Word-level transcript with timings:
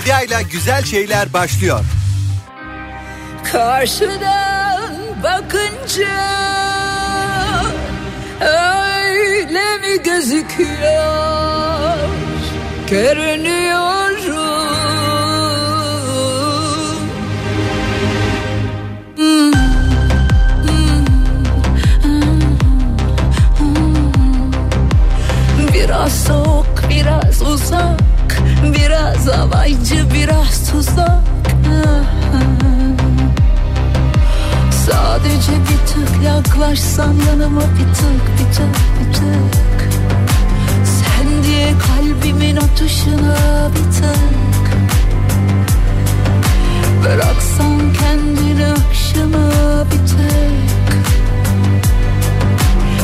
Medya 0.00 0.20
ile 0.22 0.42
güzel 0.42 0.84
şeyler 0.84 1.32
başlıyor. 1.32 1.84
Karşıdan 3.52 4.92
bakınca 5.22 6.08
öyle 8.40 9.78
mi 9.78 10.02
gözüküyor? 10.04 11.98
Görünüyorum. 12.90 13.90
Biraz 25.74 26.24
soğuk, 26.24 26.82
biraz 26.90 27.42
uzak 27.42 28.09
Biraz 28.64 29.28
alaycı, 29.28 30.04
biraz 30.14 30.70
tuzak. 30.70 31.20
Sadece 34.86 35.52
bir 35.52 35.86
tık 35.86 36.22
yaklaşsan 36.24 37.14
yanıma 37.28 37.60
bir 37.60 37.94
tık, 37.94 38.24
bir 38.38 38.54
tık, 38.54 38.76
bir 39.00 39.12
tık. 39.14 39.90
Sen 40.84 41.44
diye 41.44 41.72
kalbimin 41.86 42.56
atışına 42.56 43.68
bir 43.70 43.92
tık. 43.96 44.70
Bıraksan 47.04 47.92
kendini 47.92 48.66
akşama 48.66 49.50
bir 49.84 50.06
tık. 50.08 51.00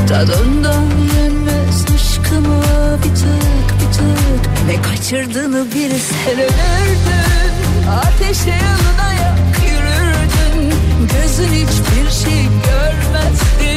Tadından 0.09 0.87
yenmez 1.17 1.85
aşkıma 1.95 2.63
bir 3.05 3.15
tık 3.15 3.76
tık 3.97 4.67
Ne 4.67 4.83
kaçırdığını 4.83 5.67
bir 5.75 5.91
sen 5.91 6.39
ölürdün 6.39 7.89
Ateşe 7.91 8.51
yanına 8.51 9.13
yak 9.13 9.39
yürürdün. 9.69 10.75
Gözün 11.13 11.53
hiçbir 11.53 12.11
şey 12.25 12.43
görmezdi. 12.43 13.73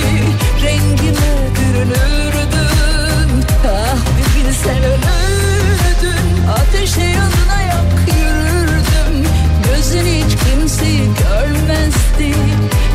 Rengime 0.63 1.31
bürünürdün? 1.55 3.45
Ah 3.67 3.97
bir 4.17 4.29
bilsen 4.47 4.77
ölürdün 4.83 6.47
Ateşe 6.51 7.01
yanına 7.01 7.61
yak 7.61 7.93
yürürdüm 8.17 9.29
Gözün 9.65 10.05
hiç 10.05 10.31
kimseyi 10.43 10.99
görmezdi. 10.99 12.35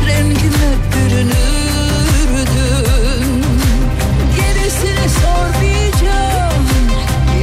Rengime 0.07 0.71
bürünürdün? 0.93 1.31
Gerisini 4.35 5.09
sormayacağım 5.09 6.34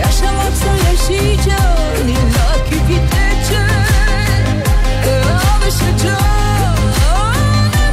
Yaşamaksa 0.02 0.72
yaşayacağım 0.90 2.08
İlla 2.08 2.64
ki 2.70 2.78
gideceksin 2.88 3.68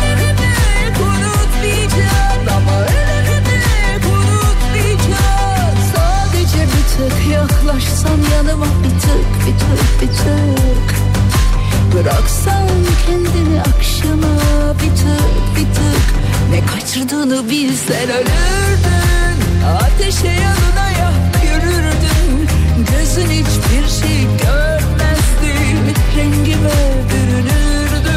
Ölümünü 0.09 0.59
unutmayacağım 1.05 2.43
Ama 2.57 2.75
ölümünü 2.81 3.59
unutmayacağım 4.13 5.75
Sadece 5.95 6.61
bir 6.63 6.85
tık 7.09 7.31
yaklaşsan 7.33 8.19
yanıma 8.35 8.65
Bir 8.83 8.99
tık 9.02 9.30
bir 9.45 9.59
tık 9.59 10.02
bir 10.02 10.07
tık. 10.07 10.89
Bıraksan 11.93 12.67
kendini 13.05 13.61
akşama 13.61 14.33
bir 14.73 14.95
tık 14.95 15.55
bir 15.55 15.73
tık. 15.75 16.05
Ne 16.52 16.65
kaçırdığını 16.65 17.49
bilsen 17.49 18.09
ölürdün. 18.09 19.37
Ateşe 19.81 20.27
yanına 20.27 20.89
Gözün 22.92 23.30
hiçbir 23.30 23.88
şey 24.02 24.23
görmezdi. 24.23 25.54
Rengime 26.18 26.80
bürünürdün 27.09 28.09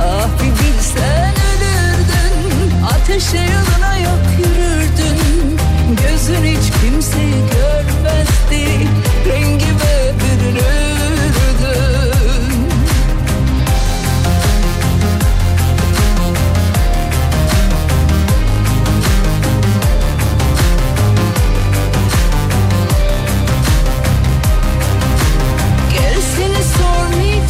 Ah 0.00 0.28
bir 0.42 0.50
bilsen 0.50 1.34
ölürdün. 1.50 2.84
Ateşe 2.84 3.36
yanına 3.38 3.96
yak 3.96 4.26
yürürdün. 4.38 5.58
Gözün 6.02 6.44
hiç 6.44 6.72
kimseyi 6.80 7.34
görmezdi. 7.34 8.88
Rengime 9.26 10.12
bürünürdün 10.20 10.97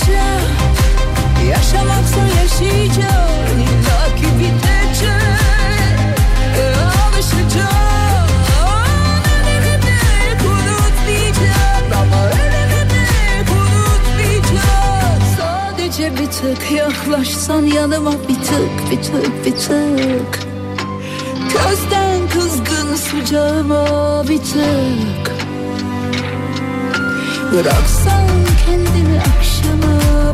sormayacağım 0.08 0.42
Yaşamaksa 1.50 2.20
yaşayacağım. 2.42 3.58
İlla 3.58 4.16
ki 4.16 4.26
bitecek. 4.38 5.08
Alışacağım. 7.06 8.28
Ölümünü 9.48 9.98
unutmayacağım 10.46 11.86
Ama 11.94 12.24
ölümünü 12.26 13.50
unutmayacağım 13.50 15.22
Sadece 15.38 16.12
bir 16.18 16.76
yaklaşsan 16.76 17.62
yanıma 17.62 18.12
Bir 18.12 18.34
tık 18.34 18.90
bir 18.90 19.02
tık 19.02 19.46
bir 19.46 19.56
tık. 19.56 20.48
Gözden 21.52 22.28
kızgın 22.32 22.96
sıcağıma 22.96 24.22
bir 24.28 24.38
tık. 24.38 25.38
Bıraksan 27.52 28.28
kendini 28.66 29.18
akşama 29.20 29.47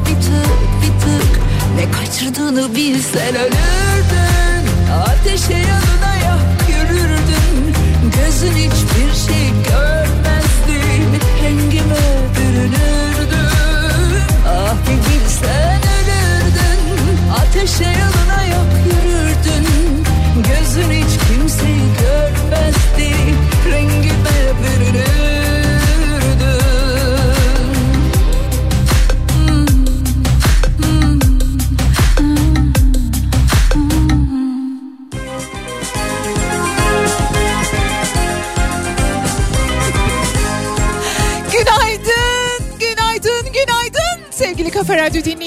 bir 0.07 0.21
tık 0.23 0.59
bir 0.83 1.01
tık. 1.01 1.41
Ne 1.77 1.91
kaçırdığını 1.91 2.75
bilsen 2.75 3.35
ölürdün. 3.35 4.91
Ateşe 5.07 5.53
yanına 5.53 6.15
yak 6.25 6.69
yürürdün. 6.69 7.75
Gözün 8.17 8.53
hiçbir 8.53 9.15
şey 9.29 9.51
görmezdi 9.69 9.94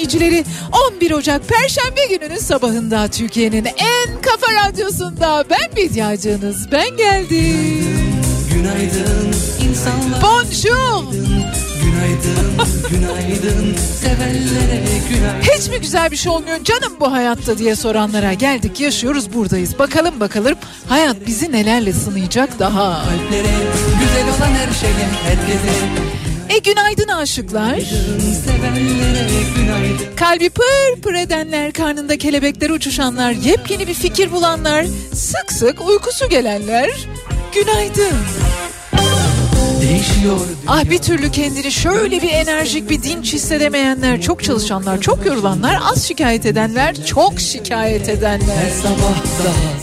dinleyicileri. 0.10 0.46
11 0.96 1.12
Ocak 1.12 1.42
Perşembe 1.48 2.06
gününün 2.10 2.40
sabahında 2.40 3.08
Türkiye'nin 3.08 3.66
en 3.66 4.22
kafa 4.22 4.54
radyosunda 4.54 5.44
ben 5.50 5.76
Bediacınız, 5.76 6.72
ben 6.72 6.98
geldim. 6.98 8.16
Günaydın 8.54 9.34
insanlar 9.70 10.22
Bonjour. 10.22 11.14
Günaydın 11.84 12.70
günaydın 12.90 13.76
Sevenlere 14.02 14.82
günaydın 15.10 15.42
Hiç 15.42 15.70
mi 15.70 15.80
güzel 15.82 16.12
bir 16.12 16.18
şey 16.18 16.32
olmuyor 16.32 16.64
canım 16.64 16.94
bu 17.00 17.12
hayatta 17.12 17.58
diye 17.58 17.76
soranlara 17.76 18.34
geldik 18.34 18.80
yaşıyoruz 18.80 19.34
buradayız. 19.34 19.80
Bakalım 19.80 20.20
bakalım 20.20 20.56
hayat 20.90 21.18
bizi 21.28 21.52
nelerle 21.52 21.94
sınayacak 21.94 22.60
daha. 22.60 23.04
Kalplere 23.04 23.54
güzel 24.00 24.28
olan 24.38 24.54
her 24.54 24.74
şeye 24.74 25.08
herkese 25.24 26.17
E 26.50 26.58
günaydın 26.58 27.08
aşıklar. 27.08 27.80
Kalbi 30.16 30.50
pır 30.50 31.02
pır 31.02 31.14
edenler, 31.14 31.72
karnında 31.74 32.18
kelebekler 32.18 32.70
uçuşanlar, 32.70 33.32
yepyeni 33.32 33.88
bir 33.88 33.94
fikir 33.94 34.32
bulanlar, 34.32 34.86
sık 35.14 35.52
sık 35.52 35.88
uykusu 35.90 36.30
gelenler. 36.30 36.90
Günaydın. 37.56 38.14
Değişiyor 39.90 40.40
Ah 40.68 40.90
bir 40.90 40.98
türlü 40.98 41.32
kendini 41.32 41.72
şöyle 41.72 42.22
bir 42.22 42.30
enerjik 42.30 42.90
bir 42.90 43.04
dinç 43.04 43.34
hissedemeyenler, 43.34 44.22
çok 44.22 44.44
çalışanlar, 44.44 45.02
çok 45.02 45.26
yorulanlar, 45.26 45.80
az 45.92 46.08
şikayet 46.08 46.46
edenler, 46.46 47.06
çok 47.06 47.40
şikayet 47.40 48.10
edenler. 48.10 48.72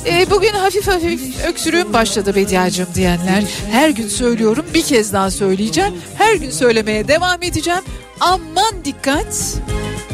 E, 0.06 0.30
bugün 0.30 0.52
hafif 0.52 0.88
hafif 0.88 1.46
öksürüğüm 1.46 1.92
başladı 1.92 2.34
Bediacığım 2.34 2.88
diyenler. 2.94 3.44
Her 3.70 3.90
gün 3.90 4.08
söylüyorum 4.08 4.64
bir 4.74 4.82
kez 4.82 5.12
daha 5.12 5.30
söyleyeceğim. 5.30 5.92
Her 6.18 6.34
gün 6.34 6.50
söylemeye 6.50 7.08
devam 7.08 7.42
edeceğim. 7.42 7.82
Aman 8.20 8.84
dikkat. 8.84 9.54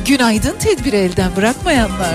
Günaydın 0.07 0.57
tedbiri 0.59 0.97
elden 0.97 1.37
bırakmayanlar. 1.37 2.15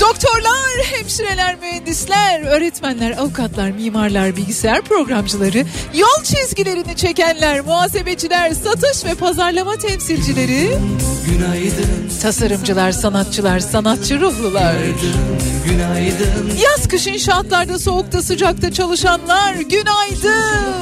Doktorlar 0.00 0.57
hemşireler, 0.82 1.56
mühendisler, 1.60 2.40
öğretmenler, 2.40 3.10
avukatlar, 3.18 3.70
mimarlar, 3.70 4.36
bilgisayar 4.36 4.82
programcıları, 4.82 5.64
yol 5.94 6.24
çizgilerini 6.24 6.96
çekenler, 6.96 7.60
muhasebeciler, 7.60 8.50
satış 8.50 9.04
ve 9.04 9.14
pazarlama 9.14 9.76
temsilcileri, 9.76 10.78
Günaydın 11.26 12.10
tasarımcılar, 12.22 12.92
sanatçılar, 12.92 13.60
sanatçı 13.60 14.20
ruhlular. 14.20 14.74
Günaydın 15.66 16.52
Yaz 16.62 16.88
kış 16.88 17.06
inşaatlarda 17.06 17.78
soğukta 17.78 18.22
sıcakta 18.22 18.72
çalışanlar 18.72 19.54
günaydın. 19.54 20.76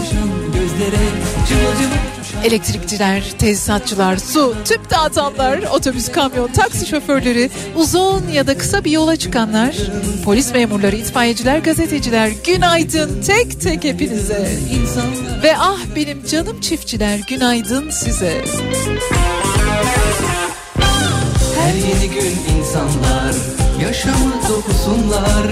Gözlere 0.55 1.03
cıvıl 1.49 1.77
cıvıl 1.83 2.16
Elektrikçiler, 2.45 3.23
tesisatçılar, 3.39 4.17
su, 4.17 4.55
tüp 4.65 4.91
dağıtanlar, 4.91 5.59
otobüs, 5.73 6.13
kamyon, 6.13 6.53
taksi 6.53 6.87
şoförleri, 6.87 7.51
uzun 7.77 8.29
ya 8.29 8.47
da 8.47 8.59
kısa 8.59 8.85
bir 8.85 8.91
yola 8.91 9.17
çıkanlar, 9.17 9.77
polis 10.25 10.53
memurları, 10.53 10.97
itfaiyeciler, 10.97 11.59
gazeteciler 11.59 12.31
günaydın 12.47 13.23
tek 13.23 13.61
tek 13.61 13.85
hepinize. 13.85 14.59
Ve 15.43 15.57
ah 15.59 15.79
benim 15.97 16.27
canım 16.27 16.61
çiftçiler 16.61 17.21
günaydın 17.29 17.91
size. 17.91 18.45
Her 21.67 21.75
yeni 21.75 22.15
gün 22.15 22.59
insanlar 22.59 23.35
Yaşamı 23.83 24.33
dokusunlar 24.49 25.47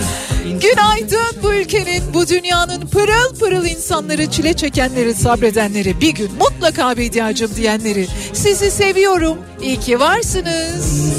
Günaydın 0.44 1.42
bu 1.42 1.54
ülkenin, 1.54 2.02
bu 2.14 2.28
dünyanın 2.28 2.86
pırıl 2.86 3.38
pırıl 3.40 3.66
insanları, 3.66 4.30
çile 4.30 4.52
çekenleri, 4.52 5.14
sabredenleri, 5.14 6.00
bir 6.00 6.14
gün 6.14 6.30
mutlaka 6.38 6.96
bediacım 6.96 7.50
diyenleri. 7.56 8.06
Sizi 8.32 8.70
seviyorum, 8.70 9.38
iyi 9.62 9.80
ki 9.80 10.00
varsınız. 10.00 11.14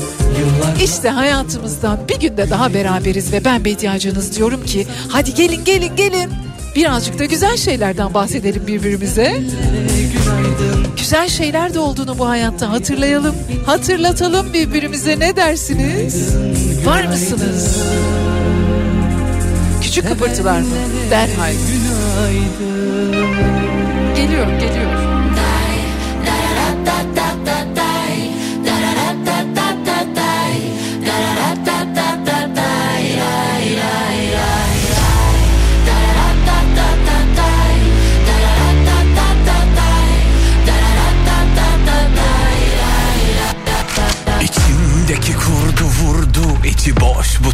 İşte 0.84 1.10
hayatımızda 1.10 2.00
bir 2.10 2.20
günde 2.20 2.50
daha 2.50 2.74
beraberiz 2.74 3.34
ve 3.34 3.46
ben 3.46 3.66
bediacınız 3.66 4.38
diyorum 4.38 4.66
ki 4.66 4.88
hadi 5.10 5.34
gelin 5.34 5.64
gelin 5.66 5.96
gelin. 5.96 6.32
Birazcık 6.76 7.20
da 7.20 7.26
güzel 7.26 7.58
şeylerden 7.58 8.14
bahsedelim 8.14 8.68
birbirimize. 8.68 9.42
Güzel 10.98 11.30
şeyler 11.30 11.74
de 11.74 11.80
olduğunu 11.80 12.20
bu 12.20 12.30
hayatta 12.30 12.72
hatırlayalım. 12.72 13.36
Hatırlatalım 13.66 14.54
birbirimize 14.54 15.20
ne 15.20 15.36
dersiniz? 15.36 16.36
Var 16.86 17.04
mısınız? 17.06 17.84
Küçük 19.82 20.08
kıpırtılar 20.08 20.60
mı? 20.60 20.68
Derhal. 21.12 21.54
Günaydın 21.72 22.96
Geliyor, 24.16 24.48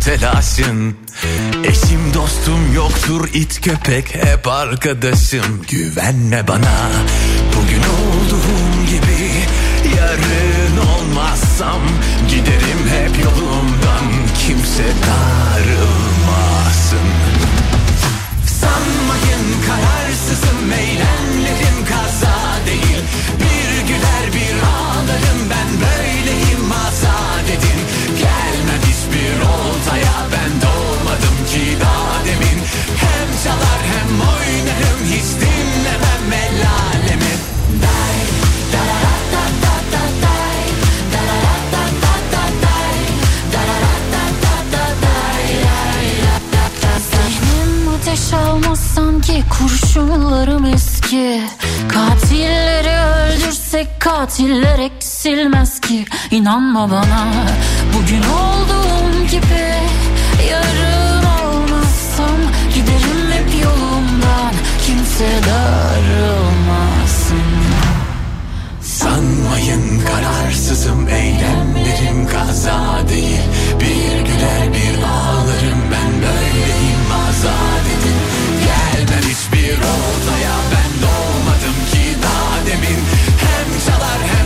telaşın 0.02 0.96
Eşim 1.64 2.14
dostum 2.14 2.74
yoktur 2.74 3.30
it 3.34 3.62
köpek 3.62 4.16
hep 4.16 4.48
arkadaşım. 4.48 5.62
Güvenme 5.70 6.48
bana 6.48 6.90
bugün 7.56 7.84
olduğum 7.84 8.86
gibi 8.86 9.32
Yarın 9.98 10.78
olmazsam 10.78 11.82
giderim 12.30 12.90
hep 12.90 13.26
yolumdan. 13.26 14.06
Kimse 14.48 14.84
kurşunlarım 49.62 50.66
eski. 50.66 51.42
Katilleri 51.90 52.90
öldürsek 52.90 53.88
katiller 54.00 54.80
eksilmez 54.80 55.80
ki. 55.80 56.06
İnanma 56.32 56.92
bana 56.92 57.28
bugün 57.94 58.24
olduğum 58.24 59.26
gibi 59.32 59.72
Yarın 60.52 61.24
olmazsam 61.24 62.38
giderim 62.74 63.32
hep 63.32 63.64
yolumdan. 63.64 64.54
Kimse 64.86 65.30
darılmasın. 65.50 67.42
Sanmayın 68.82 70.02
kararsızım 70.06 71.08
eylemlerim 71.10 72.28
kaza 72.28 73.10
değil. 73.10 73.42
Bir 73.80 74.26
güler 74.26 74.74
bir 74.74 75.04
ağlarım 75.04 75.82
ben 75.92 76.01
Hiçbir 79.72 79.84
oltaya 79.84 80.56
ben 80.72 80.92
doğmadım 81.02 81.86
ki 81.92 82.18
daha 82.24 82.66
demin. 82.66 83.00
Hem 83.38 83.80
çalar 83.86 84.20
hem 84.34 84.41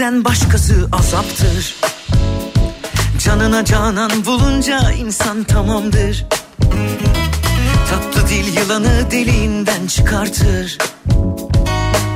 Denizden 0.00 0.24
başkası 0.24 0.88
azaptır. 0.92 1.74
Canına 3.18 3.64
canan 3.64 4.10
bulunca 4.26 4.92
insan 4.92 5.44
tamamdır. 5.44 6.26
Tatlı 7.90 8.28
dil 8.28 8.56
yılanı 8.56 9.10
deliğinden 9.10 9.86
çıkartır. 9.86 10.78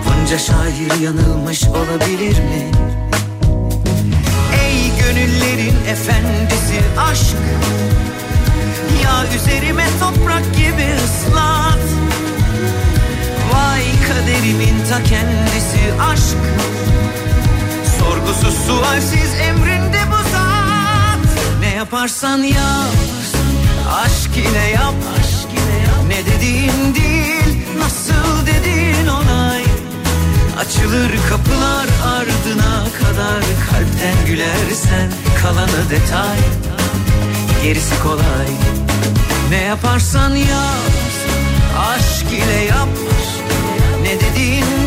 Bunca 0.04 0.38
şair 0.38 1.00
yanılmış 1.02 1.64
olabilir 1.64 2.38
mi? 2.38 2.70
Ey 4.64 4.92
gönüllerin 5.04 5.76
efendisi 5.88 6.80
aşk 6.98 7.36
Ya 9.04 9.24
üzerime 9.36 9.86
toprak 10.00 10.56
gibi 10.56 10.86
ıslat. 11.04 11.84
Vay 13.52 13.84
kaderimin 14.08 14.84
ta 14.90 15.02
kendisi 15.02 16.02
aşk 16.10 16.36
Sorgusuz 18.04 18.54
sualsiz 18.66 19.34
emrinde 19.48 20.00
bu 20.10 20.30
zat. 20.30 21.24
Ne 21.60 21.74
yaparsan 21.74 22.38
yap 22.38 22.94
Aşk 23.94 24.36
ile 24.36 24.68
yap. 24.70 24.94
Ne 26.08 26.26
dediğin 26.26 26.94
değil 26.94 27.66
Nasıl 27.78 28.46
dediğin 28.46 29.06
onay. 29.06 29.62
Açılır 30.60 31.10
kapılar 31.28 31.86
ardına 32.06 32.84
kadar 32.98 33.42
Kalpten 33.70 34.26
gülersen 34.26 35.12
kalanı 35.42 35.90
detay. 35.90 36.38
Gerisi 37.62 38.02
kolay. 38.02 38.50
Ne 39.50 39.60
yaparsan 39.60 40.34
yap 40.34 40.92
Aşk 41.78 42.32
ile 42.32 42.64
yap. 42.64 42.88
Ne 44.02 44.20
dediğin 44.20 44.83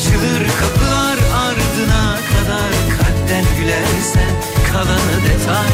Açılır 0.00 0.46
kapılar 0.60 1.18
ardına 1.34 2.16
kadar 2.16 2.72
kalpten 2.96 3.44
gülersen 3.58 4.30
kalanı 4.72 5.16
detay. 5.28 5.72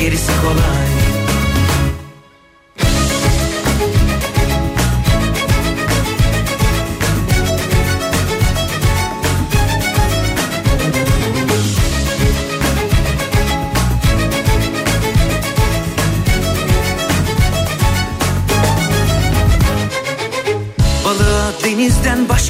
Gerisi 0.00 0.32
kolay 0.42 1.07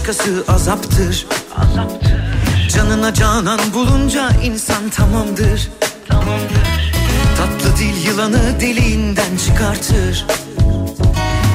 başkası 0.09 0.45
azaptır. 0.49 1.27
Canına 2.69 3.15
canan 3.15 3.61
bulunca 3.75 4.31
insan 4.45 4.91
tamamdır. 4.91 5.69
Tatlı 7.37 7.77
dil 7.79 8.07
yılanı 8.07 8.61
deliğinden 8.61 9.37
çıkartır. 9.47 10.27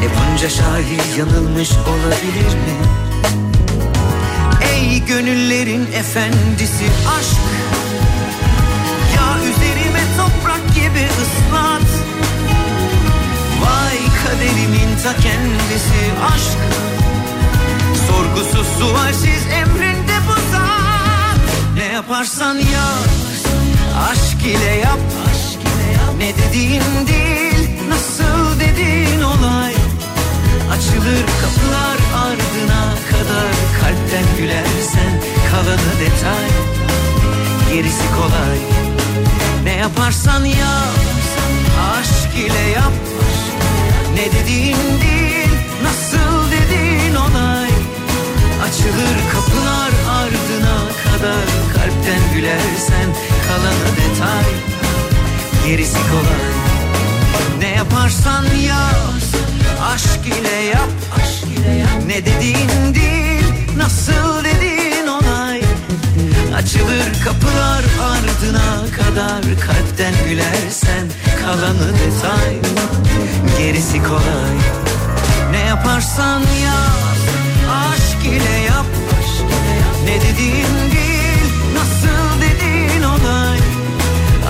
E 0.04 0.06
bunca 0.16 0.50
şair 0.50 1.18
yanılmış 1.18 1.72
olabilir 1.72 2.54
mi? 2.56 2.78
Ey 4.74 5.06
gönüllerin 5.06 5.88
efendisi 5.94 6.86
aşk 7.18 7.42
Ya 9.16 9.38
üzerime 9.40 10.02
toprak 10.18 10.76
gibi 10.76 11.08
ıslat 11.22 11.90
Vay 13.62 13.98
kaderimin 14.24 14.98
ta 15.04 15.14
kendisi 15.14 16.12
aşk 16.34 17.03
Sorgusuz 18.14 18.68
sualsiz 18.80 19.44
emrinde 19.54 20.18
bu 20.28 20.34
zat. 20.52 21.40
Ne 21.76 21.84
yaparsan 21.84 22.56
yap 22.56 23.10
Aşk 24.12 24.42
ile 24.46 24.76
yap. 24.76 25.00
Ne 26.18 26.32
dediğin 26.38 27.08
değil 27.08 27.70
Nasıl 27.90 28.60
dediğin 28.60 29.22
olay. 29.22 29.74
Açılır 30.72 31.26
kapılar 31.42 31.98
ardına 32.26 32.84
kadar 33.12 33.52
Kalpten 33.82 34.38
gülersen 34.38 35.22
kalanı 35.52 35.94
detay. 36.00 36.50
Gerisi 37.74 38.04
kolay. 38.18 38.58
Ne 39.64 39.74
yaparsan 39.74 40.46
yap 40.46 41.00
Aşk 42.00 42.38
ile 42.38 42.70
yap. 42.70 42.94
Ne 44.16 44.40
dediğin 44.40 45.02
değil 45.02 45.23
Açılır 48.74 49.32
kapılar 49.34 49.92
ardına 50.10 50.78
kadar. 51.04 51.46
Kalpten 51.74 52.34
gülersen 52.36 53.08
kalanı 53.48 53.90
detay. 53.98 54.44
Gerisi 55.68 55.94
kolay. 55.94 56.54
Ne 57.60 57.68
yaparsan 57.68 58.46
yap 58.46 59.20
Aşk 59.94 60.26
ile 60.26 60.66
yap. 60.66 60.90
Ne 62.08 62.26
dediğin 62.26 62.96
değil 62.96 63.44
Nasıl 63.78 64.44
dediğin 64.44 65.08
olay 65.08 65.62
Açılır 66.56 67.24
kapılar 67.26 67.84
ardına 68.02 68.86
kadar. 68.98 69.42
Kalpten 69.42 70.14
gülersen 70.30 71.08
kalanı 71.42 71.94
detay. 71.94 72.58
Gerisi 73.58 74.04
kolay. 74.04 74.58
Ne 75.52 75.60
yaparsan 75.60 76.40
yap 76.40 77.04
Aşk 77.12 77.43
ile 78.26 78.56
yap 78.68 78.86
Ne 80.06 80.22
dediğin 80.22 80.92
değil 80.92 81.50
Nasıl 81.74 82.42
dediğin 82.42 83.04
olay. 83.04 83.60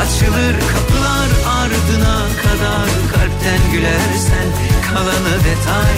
Açılır 0.01 0.55
kapılar 0.73 1.29
ardına 1.59 2.17
kadar 2.43 2.89
Kalpten 3.13 3.71
gülersen 3.71 4.47
kalanı 4.89 5.37
detay. 5.39 5.93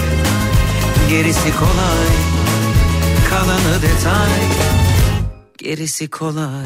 Gerisi 1.09 1.55
kolay 1.59 2.11
Kalanı 3.29 3.81
detay. 3.81 4.41
Gerisi 5.57 6.09
kolay 6.09 6.65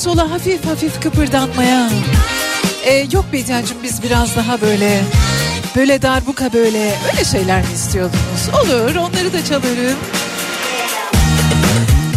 sola 0.00 0.30
hafif 0.30 0.66
hafif 0.66 1.00
kıpırdanmaya? 1.00 1.90
Ee, 2.84 3.06
yok 3.12 3.24
Bediacığım 3.32 3.78
biz 3.82 4.02
biraz 4.02 4.36
daha 4.36 4.60
böyle 4.60 5.02
böyle 5.76 6.02
darbuka 6.02 6.52
böyle 6.52 6.94
öyle 7.12 7.24
şeyler 7.24 7.60
mi 7.60 7.68
istiyordunuz? 7.74 8.48
Olur 8.62 8.94
onları 8.96 9.32
da 9.32 9.44
çalarım. 9.44 9.98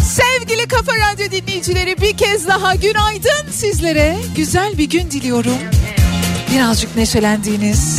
Sevgili 0.02 0.68
Kafa 0.68 0.92
Radyo 0.92 1.30
dinleyicileri 1.30 2.00
bir 2.00 2.16
kez 2.16 2.46
daha 2.48 2.74
günaydın 2.74 3.50
sizlere. 3.52 4.16
Güzel 4.36 4.78
bir 4.78 4.90
gün 4.90 5.10
diliyorum. 5.10 5.58
Birazcık 6.52 6.96
neşelendiğiniz, 6.96 7.98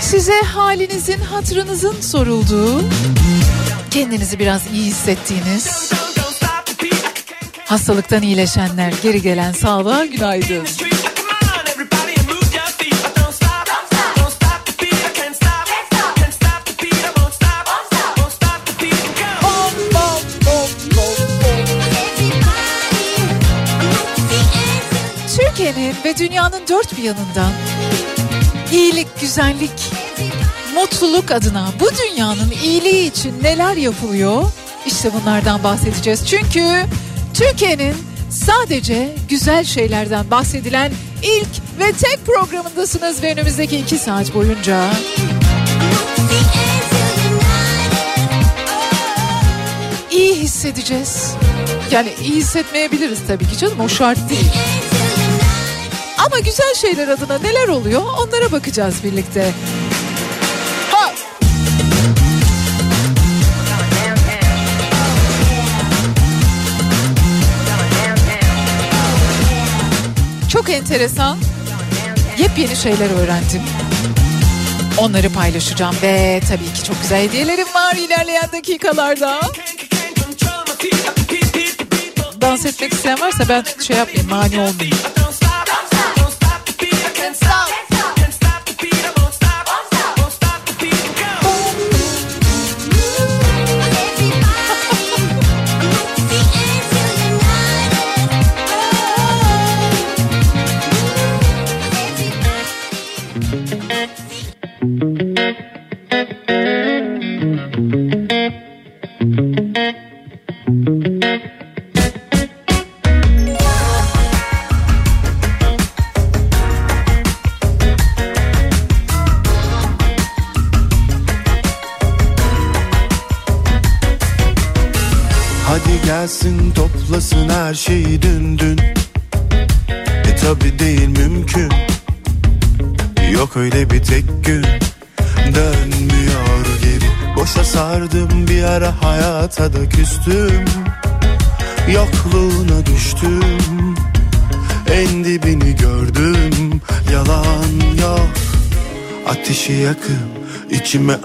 size 0.00 0.40
halinizin, 0.40 1.20
hatırınızın 1.20 2.00
sorulduğu, 2.00 2.82
kendinizi 3.90 4.38
biraz 4.38 4.62
iyi 4.72 4.84
hissettiğiniz, 4.84 5.92
hastalıktan 7.68 8.22
iyileşenler, 8.22 8.92
geri 9.02 9.22
gelen 9.22 9.52
sağlığa 9.52 10.04
günaydın. 10.04 10.64
Türkiye'nin 25.36 25.94
ve 26.04 26.16
dünyanın 26.16 26.60
dört 26.68 26.96
bir 26.96 27.02
yanından 27.02 27.52
iyilik, 28.72 29.20
güzellik, 29.20 29.92
mutluluk 30.74 31.30
adına 31.30 31.68
bu 31.80 31.88
dünyanın 31.96 32.50
iyiliği 32.64 33.10
için 33.10 33.42
neler 33.42 33.76
yapılıyor? 33.76 34.44
İşte 34.86 35.10
bunlardan 35.14 35.64
bahsedeceğiz. 35.64 36.26
Çünkü 36.26 36.84
Türkiye'nin 37.38 37.94
sadece 38.30 39.14
güzel 39.28 39.64
şeylerden 39.64 40.30
bahsedilen 40.30 40.92
ilk 41.22 41.48
ve 41.80 41.92
tek 41.92 42.26
programındasınız 42.26 43.22
ve 43.22 43.32
önümüzdeki 43.32 43.76
iki 43.76 43.98
saat 43.98 44.34
boyunca 44.34 44.90
iyi 50.10 50.34
hissedeceğiz. 50.34 51.34
Yani 51.90 52.12
iyi 52.22 52.36
hissetmeyebiliriz 52.36 53.18
tabii 53.26 53.46
ki 53.46 53.58
canım 53.58 53.80
o 53.80 53.88
şart 53.88 54.30
değil. 54.30 54.52
Ama 56.26 56.38
güzel 56.38 56.74
şeyler 56.74 57.08
adına 57.08 57.38
neler 57.38 57.68
oluyor 57.68 58.02
onlara 58.02 58.52
bakacağız 58.52 59.04
birlikte. 59.04 59.52
Çok 70.68 70.76
enteresan 70.76 71.38
yepyeni 72.38 72.76
şeyler 72.76 73.10
öğrendim. 73.10 73.62
Onları 74.98 75.32
paylaşacağım 75.32 75.96
ve 76.02 76.40
tabii 76.48 76.72
ki 76.74 76.84
çok 76.84 77.02
güzel 77.02 77.22
hediyelerim 77.22 77.74
var 77.74 77.94
ilerleyen 77.94 78.48
dakikalarda. 78.52 79.40
Dans 82.40 82.66
etmek 82.66 82.92
isteyen 82.92 83.20
varsa 83.20 83.44
ben 83.48 83.64
şey 83.86 83.96
yapmayayım 83.96 84.30
mani 84.30 84.60
olmayayım. 84.60 84.98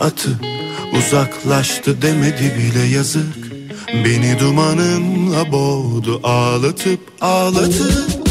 atı 0.03 0.39
Uzaklaştı 0.97 2.01
demedi 2.01 2.53
bile 2.57 2.83
yazık. 2.83 3.53
Beni 3.93 4.39
dumanınla 4.39 5.51
boğdu 5.51 6.19
ağlatıp 6.23 6.99
ağlatıp. 7.21 8.22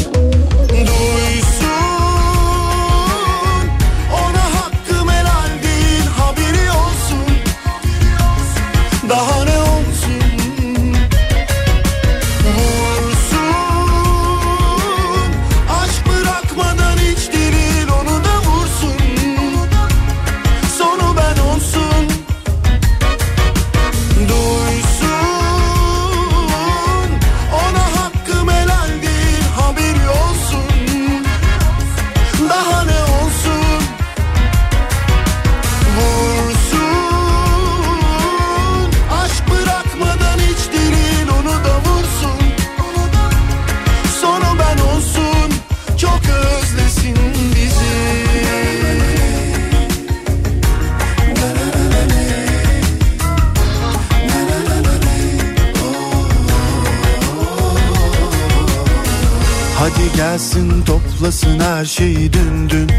şeyi 61.97 62.33
döndün 62.33 62.89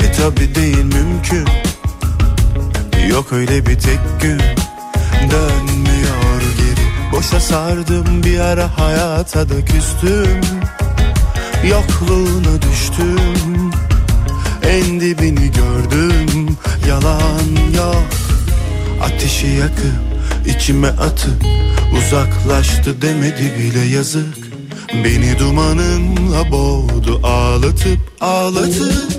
E 0.00 0.12
tabi 0.12 0.54
değil 0.54 0.84
mümkün. 0.84 1.48
Yok 3.10 3.32
öyle 3.32 3.66
bir 3.66 3.78
tek 3.78 3.98
gün. 4.22 4.40
Dönmüyor 5.30 6.40
geri. 6.58 7.12
Boşa 7.12 7.40
sardım 7.40 8.22
bir 8.24 8.40
ara 8.40 8.78
hayata 8.78 9.48
da 9.48 9.64
küstüm. 9.64 10.40
Yokluğuna 11.68 12.62
düştüm. 12.62 13.72
En 14.62 15.00
dibini 15.00 15.52
gördüm. 15.52 16.56
Yalan 16.88 17.74
yok. 17.76 18.06
Ateşi 19.02 19.46
yakıp 19.46 20.56
içime 20.56 20.88
atıp 20.88 21.44
Uzaklaştı 21.98 23.02
demedi 23.02 23.52
bile 23.58 23.80
yazık. 23.80 24.47
Beni 24.94 25.38
dumanınla 25.38 26.50
boğdu 26.50 27.20
ağlatıp 27.22 27.98
ağlatıp. 28.20 29.17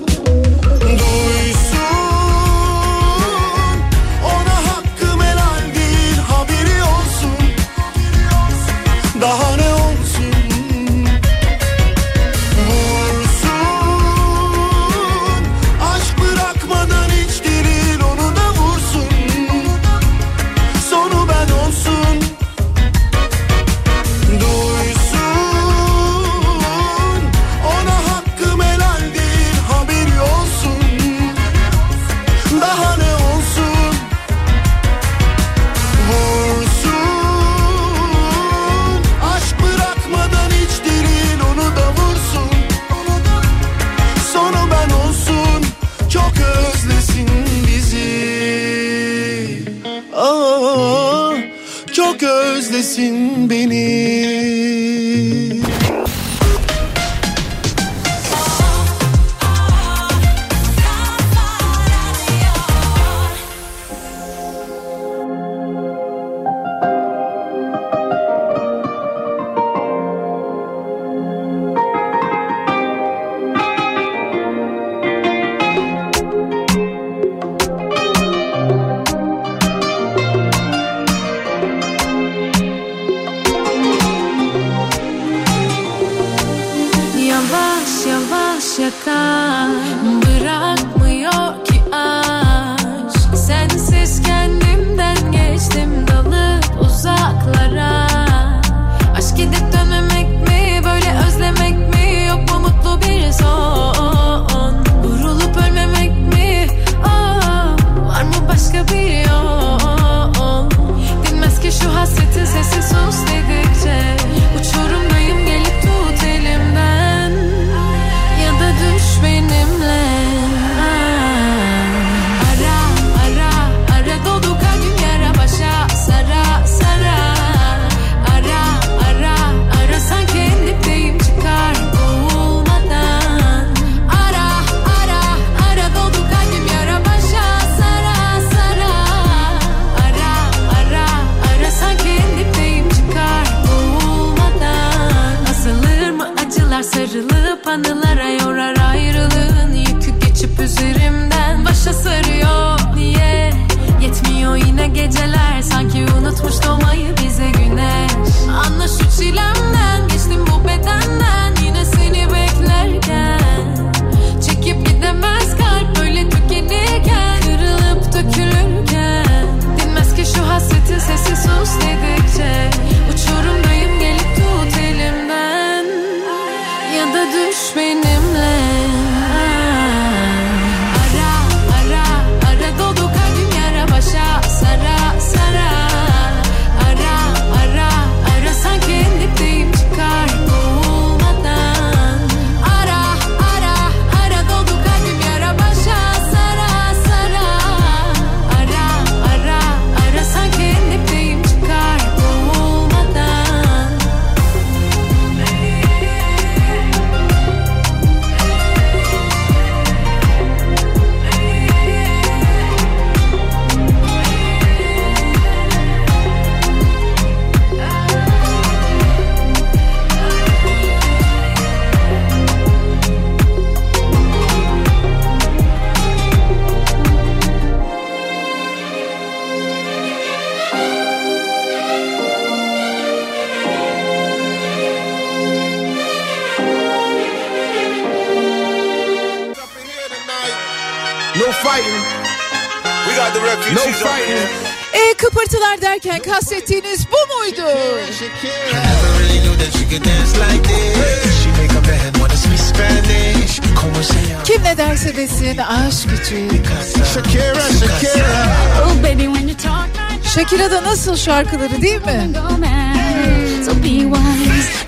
Nasıl 260.99 261.15
şarkıları 261.15 261.81
değil 261.81 262.05
mi? 262.05 262.29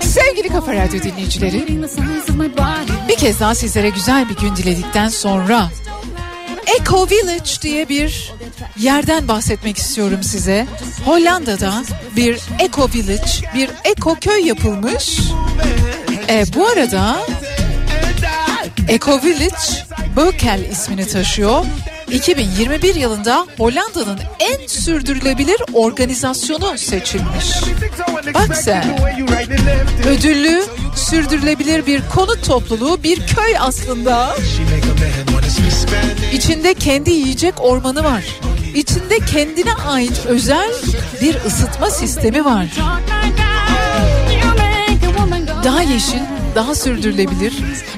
Sevgili 0.00 0.48
Kafa 0.48 0.72
Radyo 0.72 1.02
dinleyicileri 1.02 1.66
bir 3.08 3.16
kez 3.16 3.40
daha 3.40 3.54
sizlere 3.54 3.88
güzel 3.88 4.28
bir 4.28 4.36
gün 4.36 4.56
diledikten 4.56 5.08
sonra 5.08 5.70
Eco 6.80 7.08
Village 7.10 7.50
diye 7.62 7.88
bir 7.88 8.32
yerden 8.78 9.28
bahsetmek 9.28 9.78
istiyorum 9.78 10.22
size. 10.22 10.66
Hollanda'da 11.04 11.84
bir 12.16 12.40
Eco 12.58 12.88
Village, 12.94 13.32
bir 13.54 13.70
Eco 13.84 14.14
köy 14.14 14.46
yapılmış. 14.46 15.20
E, 16.28 16.44
bu 16.54 16.66
arada 16.66 17.16
Eco 18.88 19.22
Village 19.22 19.86
Bökel 20.16 20.60
ismini 20.70 21.06
taşıyor. 21.06 21.64
2021 22.10 22.94
yılında 22.94 23.46
Hollanda'nın 23.58 24.18
sürdürülebilir 24.84 25.56
organizasyonu 25.72 26.78
seçilmiş. 26.78 27.46
Bak 28.34 28.56
sen. 28.56 28.84
Ödüllü, 30.08 30.62
sürdürülebilir 30.96 31.86
bir 31.86 32.02
konut 32.14 32.46
topluluğu, 32.46 33.02
bir 33.02 33.26
köy 33.26 33.58
aslında. 33.60 34.36
İçinde 36.32 36.74
kendi 36.74 37.10
yiyecek 37.10 37.54
ormanı 37.60 38.04
var. 38.04 38.24
İçinde 38.74 39.18
kendine 39.18 39.72
ait 39.74 40.26
özel 40.26 40.70
bir 41.22 41.36
ısıtma 41.46 41.90
sistemi 41.90 42.44
var. 42.44 42.66
Daha 45.64 45.82
yeşil, 45.82 46.22
daha 46.54 46.74
sürdürülebilir, 46.74 47.54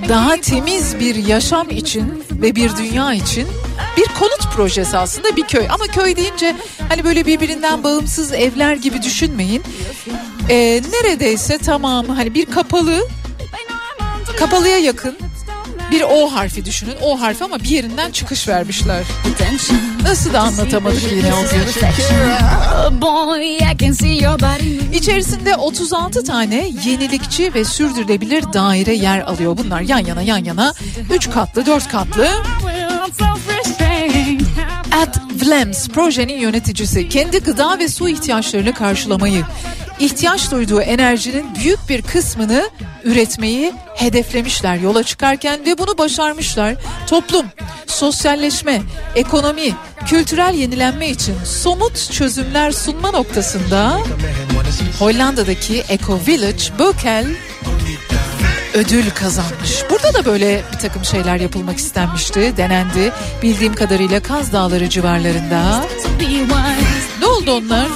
daha 0.09 0.37
temiz 0.37 1.01
bir 1.01 1.15
yaşam 1.15 1.71
için 1.71 2.25
ve 2.31 2.55
bir 2.57 2.77
dünya 2.77 3.15
için 3.15 3.49
bir 3.97 4.07
konut 4.19 4.55
projesi 4.55 4.99
aslında 4.99 5.37
bir 5.37 5.43
köy. 5.43 5.67
Ama 5.71 5.87
köy 5.87 6.17
deyince 6.17 6.57
hani 6.95 7.05
böyle 7.05 7.27
birbirinden 7.27 7.85
bağımsız 7.85 8.33
evler 8.33 8.77
gibi 8.77 9.03
düşünmeyin. 9.03 9.63
Ee, 10.51 10.83
neredeyse 10.93 11.59
tamamı 11.59 12.13
hani 12.13 12.35
bir 12.35 12.47
kapalı, 12.47 13.09
kapalıya 14.39 14.79
yakın 14.79 15.17
bir 15.91 16.03
O 16.03 16.33
harfi 16.33 16.65
düşünün. 16.65 16.95
O 17.03 17.21
harfi 17.21 17.45
ama 17.45 17.59
bir 17.59 17.69
yerinden 17.69 18.11
çıkış 18.11 18.49
vermişler. 18.49 19.03
Nasıl 20.03 20.33
da 20.33 20.41
anlatamadık 20.41 21.13
yine 21.13 21.35
o 21.35 21.43
gün. 21.43 21.61
İçerisinde 24.93 25.57
36 25.57 26.25
tane 26.25 26.71
yenilikçi 26.85 27.55
ve 27.55 27.65
sürdürülebilir 27.65 28.53
daire 28.53 28.95
yer 28.95 29.21
alıyor. 29.21 29.59
Bunlar 29.59 29.81
yan 29.81 29.99
yana 29.99 30.23
yan 30.23 30.45
yana 30.45 30.75
3 31.15 31.31
katlı 31.31 31.67
4 31.67 31.89
katlı. 31.89 32.29
At 35.45 35.51
Vlems 35.51 35.89
projenin 35.89 36.39
yöneticisi 36.39 37.09
kendi 37.09 37.39
gıda 37.39 37.79
ve 37.79 37.89
su 37.89 38.09
ihtiyaçlarını 38.09 38.75
karşılamayı, 38.75 39.45
ihtiyaç 39.99 40.51
duyduğu 40.51 40.81
enerjinin 40.81 41.55
büyük 41.55 41.89
bir 41.89 42.03
kısmını 42.03 42.71
üretmeyi 43.05 43.73
hedeflemişler 43.97 44.77
yola 44.77 45.03
çıkarken 45.03 45.67
ve 45.67 45.79
bunu 45.79 45.99
başarmışlar. 45.99 46.75
Toplum, 47.07 47.47
sosyalleşme, 47.87 48.83
ekonomi, 49.15 49.73
kültürel 50.07 50.55
yenilenme 50.55 51.09
için 51.09 51.35
somut 51.45 52.13
çözümler 52.13 52.71
sunma 52.71 53.11
noktasında 53.11 53.99
Hollanda'daki 54.99 55.85
Eco 55.89 56.21
Village 56.27 56.65
Bökel 56.79 57.27
ödül 58.75 59.11
kazanmış. 59.11 59.83
Burada 59.91 60.15
da 60.15 60.25
böyle 60.25 60.63
bir 60.73 60.79
takım 60.79 61.05
şeyler 61.05 61.37
yapılmak 61.37 61.79
istenmişti, 61.79 62.55
denendi. 62.57 63.13
Bildiğim 63.43 63.75
kadarıyla 63.75 64.23
Kaz 64.23 64.53
Dağları 64.53 64.89
civarlarında. 64.89 65.85
Ne 67.21 67.27
oldu 67.27 67.53
onlar? 67.53 67.87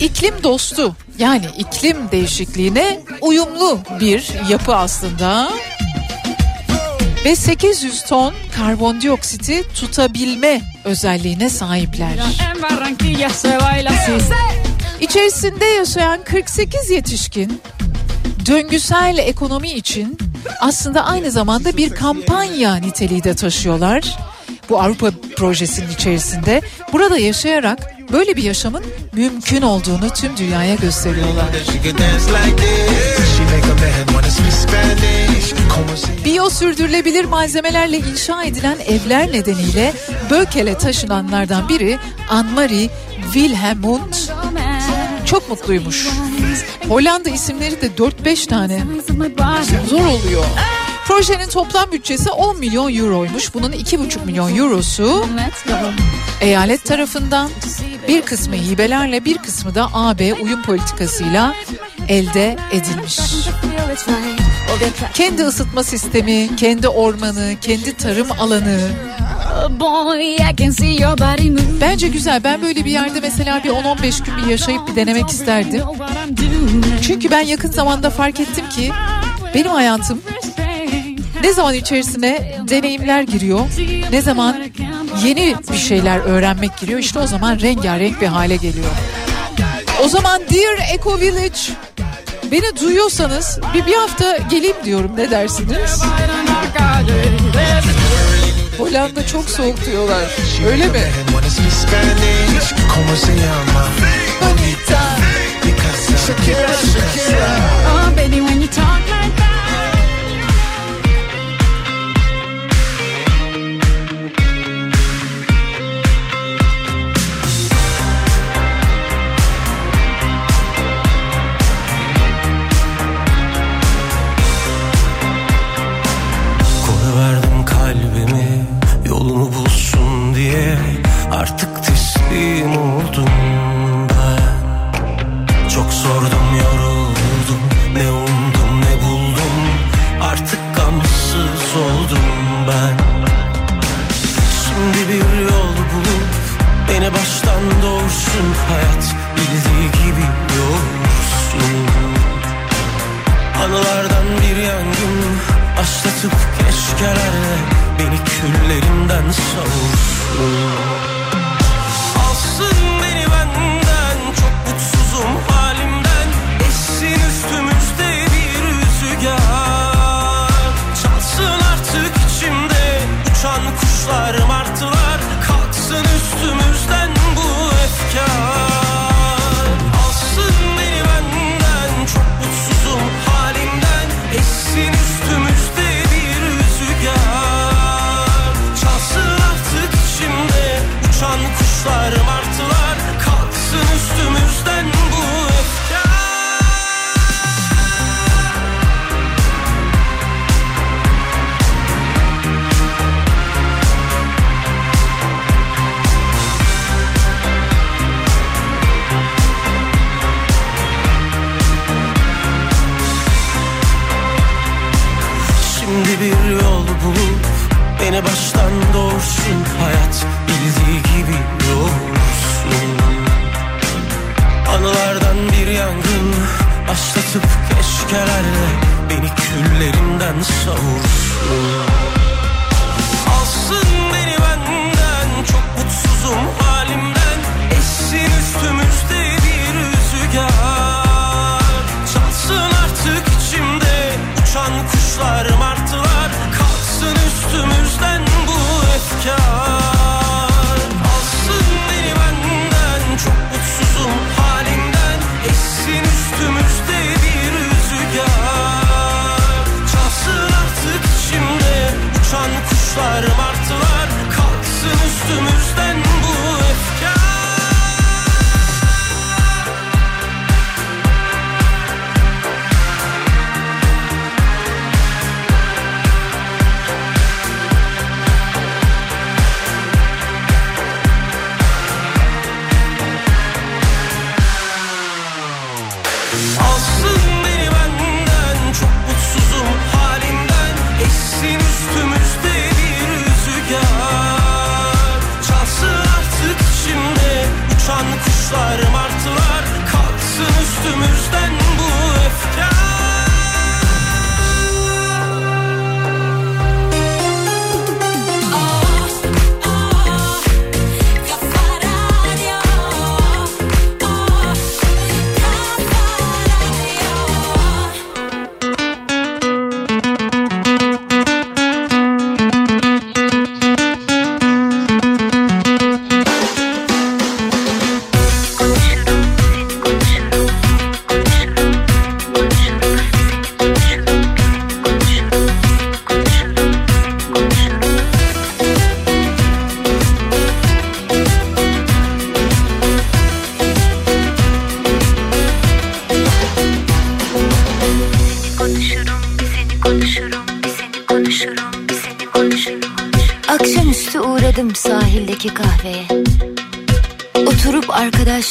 İklim 0.00 0.34
dostu 0.42 0.96
yani 1.18 1.46
iklim 1.58 1.96
değişikliğine 2.12 3.00
uyumlu 3.20 3.78
bir 4.00 4.32
yapı 4.50 4.76
aslında. 4.76 5.50
Ve 7.24 7.36
800 7.36 8.04
ton 8.04 8.34
karbondioksiti 8.56 9.62
tutabilme 9.74 10.60
özelliğine 10.84 11.50
sahipler. 11.50 12.12
İçerisinde 15.00 15.64
yaşayan 15.64 16.24
48 16.24 16.90
yetişkin 16.90 17.60
döngüsel 18.46 19.18
ekonomi 19.18 19.70
için 19.72 20.18
aslında 20.60 21.04
aynı 21.04 21.30
zamanda 21.30 21.76
bir 21.76 21.90
kampanya 21.90 22.76
niteliği 22.76 23.24
de 23.24 23.34
taşıyorlar. 23.34 24.18
Bu 24.68 24.80
Avrupa 24.80 25.10
projesinin 25.36 25.90
içerisinde 25.90 26.60
burada 26.92 27.18
yaşayarak 27.18 27.94
böyle 28.12 28.36
bir 28.36 28.42
yaşamın 28.42 28.84
mümkün 29.12 29.62
olduğunu 29.62 30.10
tüm 30.10 30.36
dünyaya 30.36 30.74
gösteriyorlar. 30.74 31.46
Biyo 36.24 36.50
sürdürülebilir 36.50 37.24
malzemelerle 37.24 37.98
inşa 37.98 38.44
edilen 38.44 38.76
evler 38.88 39.32
nedeniyle 39.32 39.92
Bökel'e 40.30 40.78
taşınanlardan 40.78 41.68
biri 41.68 41.98
Anne-Marie 42.30 42.88
Wilhelmund 43.32 44.14
çok 45.26 45.48
mutluymuş. 45.48 46.08
Hollanda 46.88 47.30
isimleri 47.30 47.80
de 47.80 47.86
4-5 47.86 48.48
tane. 48.48 48.82
Zor 49.88 50.04
oluyor. 50.04 50.44
Projenin 51.06 51.48
toplam 51.48 51.92
bütçesi 51.92 52.30
10 52.30 52.58
milyon 52.58 52.94
euroymuş. 52.94 53.54
Bunun 53.54 53.72
2,5 53.72 54.24
milyon 54.26 54.56
eurosu 54.56 55.26
eyalet 56.40 56.84
tarafından 56.84 57.50
bir 58.08 58.22
kısmı 58.22 58.54
hibelerle 58.54 59.24
bir 59.24 59.38
kısmı 59.38 59.74
da 59.74 59.90
AB 59.94 60.34
uyum 60.34 60.62
politikasıyla 60.62 61.54
elde 62.08 62.56
edilmiş. 62.72 63.20
Kendi 65.14 65.42
ısıtma 65.42 65.82
sistemi, 65.84 66.56
kendi 66.56 66.88
ormanı, 66.88 67.54
kendi 67.60 67.96
tarım 67.96 68.32
alanı. 68.40 68.78
Bence 71.80 72.08
güzel. 72.08 72.44
Ben 72.44 72.62
böyle 72.62 72.84
bir 72.84 72.90
yerde 72.90 73.20
mesela 73.20 73.64
bir 73.64 73.70
10-15 73.70 74.24
gün 74.24 74.36
bir 74.36 74.50
yaşayıp 74.50 74.88
bir 74.88 74.96
denemek 74.96 75.28
isterdim. 75.28 75.82
Çünkü 77.02 77.30
ben 77.30 77.40
yakın 77.40 77.70
zamanda 77.70 78.10
fark 78.10 78.40
ettim 78.40 78.68
ki 78.68 78.92
benim 79.54 79.70
hayatım 79.70 80.22
ne 81.44 81.52
zaman 81.52 81.74
içerisine 81.74 82.58
deneyimler 82.68 83.22
giriyor, 83.22 83.60
ne 84.10 84.22
zaman 84.22 84.56
yeni 85.24 85.54
bir 85.72 85.78
şeyler 85.78 86.18
öğrenmek 86.18 86.76
giriyor 86.76 86.98
işte 86.98 87.18
o 87.18 87.26
zaman 87.26 87.60
rengarenk 87.60 88.20
bir 88.20 88.26
hale 88.26 88.56
geliyor. 88.56 88.90
O 90.04 90.08
zaman 90.08 90.40
Dear 90.40 90.94
Eco 90.94 91.20
Village 91.20 91.58
Beni 92.52 92.80
duyuyorsanız 92.80 93.58
bir, 93.74 93.86
bir 93.86 93.94
hafta 93.94 94.36
geleyim 94.36 94.76
diyorum 94.84 95.10
ne 95.16 95.30
dersiniz? 95.30 96.02
Hollanda 98.78 99.26
çok 99.26 99.50
soğuk 99.50 99.86
diyorlar. 99.86 100.24
Öyle 100.70 100.86
mi? 100.86 101.02
Shakira, 106.26 106.68
Shakira. 106.68 107.46
Oh, 107.86 108.00
ah, 108.00 108.16
baby, 108.16 108.38
when 108.38 108.60
you 108.60 108.70
talk. 108.70 108.93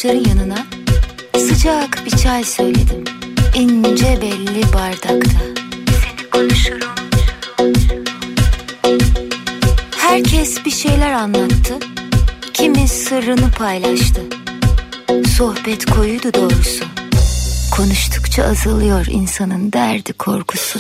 arkadaşların 0.04 0.30
yanına 0.30 0.66
sıcak 1.38 2.06
bir 2.06 2.12
çay 2.12 2.44
söyledim. 2.44 3.04
İnce 3.56 4.22
belli 4.22 4.74
bardakta. 4.74 5.40
Seni 5.88 6.30
konuşurum. 6.32 6.92
Herkes 9.98 10.66
bir 10.66 10.72
şeyler 10.72 11.12
anlattı. 11.12 11.74
Kimi 12.54 12.88
sırrını 12.88 13.52
paylaştı. 13.52 14.22
Sohbet 15.38 15.86
koyuydu 15.86 16.34
doğrusu. 16.34 16.86
Konuştukça 17.72 18.44
azalıyor 18.44 19.06
insanın 19.10 19.72
derdi 19.72 20.14
korkusu. 20.14 20.80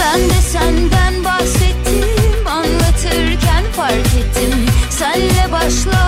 Ben 0.00 0.20
de 0.20 0.40
senden 0.52 1.24
bahsettim 1.24 2.46
anlatırken 2.48 3.64
fark 3.76 4.06
ettim. 4.06 4.66
Senle 4.90 5.52
başla 5.52 6.07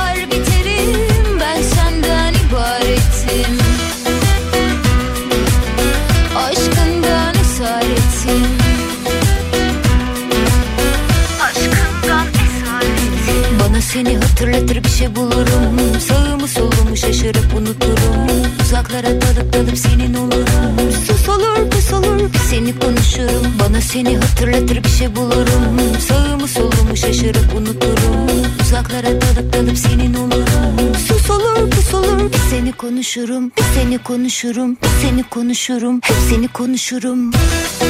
şey 15.01 15.17
bulurum. 15.17 16.01
Sağımı 16.09 16.49
solumu 16.49 16.97
şaşırıp 16.97 17.55
unuturum. 17.57 18.27
Uzaklara 18.63 19.07
dalıp 19.07 19.53
dalıp 19.53 19.79
senin 19.79 20.15
olurum. 20.15 20.93
Sus 21.07 21.29
olur 21.29 21.71
pus 21.71 21.93
olur 21.93 22.31
seni 22.51 22.79
konuşurum. 22.79 23.47
Bana 23.61 23.81
seni 23.81 24.17
hatırlatır 24.17 24.85
bir 24.85 24.89
şey 24.89 25.17
bulurum. 25.17 25.77
Sağımı 26.09 26.49
solumu 26.49 26.97
şaşırıp 26.97 27.55
unuturum. 27.57 28.27
Uzaklara 28.61 29.07
dalıp 29.07 29.53
dalıp 29.53 29.79
senin 29.79 30.15
olurum. 30.15 30.95
Sus 31.09 31.31
olur 31.31 31.71
pus 31.71 31.95
olur 31.95 32.31
seni 32.51 32.73
konuşurum. 32.73 33.53
Bir 33.59 33.81
seni 33.81 33.99
konuşurum 33.99 34.77
bir 34.77 35.09
seni 35.09 35.23
konuşurum. 35.23 36.01
Hep 36.03 36.17
seni 36.31 36.49
konuşurum. 36.49 37.33
Sözlerim 37.33 37.90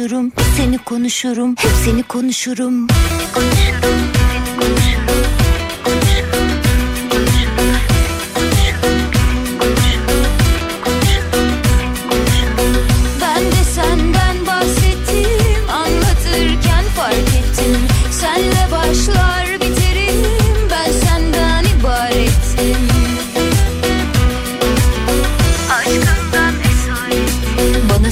konuşurum. 0.00 0.32
Seni 0.56 0.78
konuşurum. 0.78 1.54
Hep 1.58 1.70
seni 1.84 2.02
konuşurum. 2.02 2.88
Ben 2.88 4.29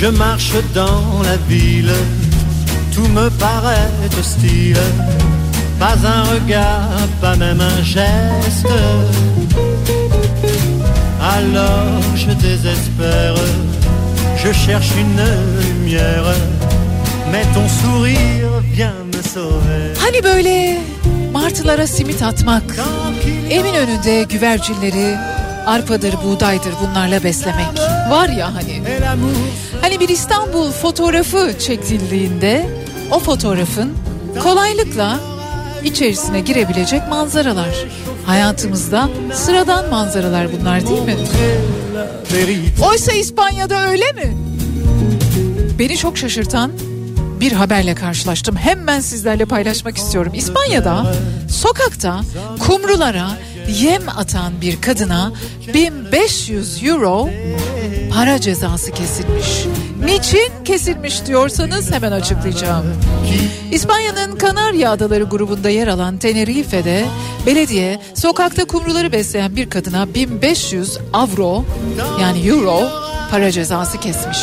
Je 0.00 0.06
marche 0.06 0.52
dans 0.74 1.22
la 1.24 1.36
ville, 1.48 1.92
tout 2.94 3.08
me 3.08 3.28
paraît 3.30 3.90
hostile. 4.16 4.78
Pas 5.80 5.96
un 6.06 6.22
regard, 6.34 7.08
pas 7.20 7.34
même 7.34 7.60
un 7.60 7.82
geste. 7.82 8.74
Alors 11.20 12.00
je 12.14 12.30
désespère, 12.30 13.34
je 14.36 14.52
cherche 14.52 14.92
une 15.04 15.24
lumière, 15.66 16.28
mais 17.32 17.42
ton 17.52 17.66
sourire 17.80 18.52
vient 18.72 19.00
me 19.12 19.20
sauver. 19.20 19.94
Hani 19.98 20.22
böyle 20.24 20.78
martılara 21.32 21.86
simit 21.86 22.22
atmak, 22.22 22.62
evin 23.50 23.74
önünde 23.74 24.22
güvercinleri 24.22 25.16
arpadır, 25.68 26.14
buğdaydır 26.24 26.74
bunlarla 26.82 27.24
beslemek. 27.24 27.66
Var 28.10 28.28
ya 28.28 28.54
hani. 28.54 28.82
Hani 29.80 30.00
bir 30.00 30.08
İstanbul 30.08 30.72
fotoğrafı 30.72 31.54
çekildiğinde 31.58 32.66
o 33.10 33.18
fotoğrafın 33.18 33.92
kolaylıkla 34.42 35.20
içerisine 35.84 36.40
girebilecek 36.40 37.08
manzaralar. 37.08 37.68
Hayatımızda 38.26 39.08
sıradan 39.34 39.90
manzaralar 39.90 40.46
bunlar 40.60 40.86
değil 40.86 41.02
mi? 41.02 41.16
Oysa 42.90 43.12
İspanya'da 43.12 43.88
öyle 43.88 44.12
mi? 44.12 44.36
Beni 45.78 45.96
çok 45.96 46.18
şaşırtan 46.18 46.72
bir 47.40 47.52
haberle 47.52 47.94
karşılaştım. 47.94 48.56
Hemen 48.56 49.00
sizlerle 49.00 49.44
paylaşmak 49.44 49.96
istiyorum. 49.96 50.32
İspanya'da 50.34 51.14
sokakta 51.50 52.20
kumrulara 52.66 53.28
yem 53.68 54.08
atan 54.08 54.60
bir 54.60 54.80
kadına 54.80 55.32
1500 55.74 56.84
euro 56.84 57.28
para 58.14 58.40
cezası 58.40 58.92
kesilmiş. 58.92 59.66
Niçin 60.04 60.64
kesilmiş 60.64 61.26
diyorsanız 61.26 61.92
hemen 61.92 62.12
açıklayacağım. 62.12 62.86
İspanya'nın 63.72 64.36
Kanarya 64.36 64.90
Adaları 64.90 65.24
grubunda 65.24 65.70
yer 65.70 65.88
alan 65.88 66.18
Tenerife'de 66.18 67.04
belediye 67.46 68.00
sokakta 68.14 68.64
kumruları 68.64 69.12
besleyen 69.12 69.56
bir 69.56 69.70
kadına 69.70 70.14
1500 70.14 70.98
avro 71.12 71.64
yani 72.20 72.46
euro 72.46 72.80
para 73.30 73.50
cezası 73.50 74.00
kesmiş. 74.00 74.38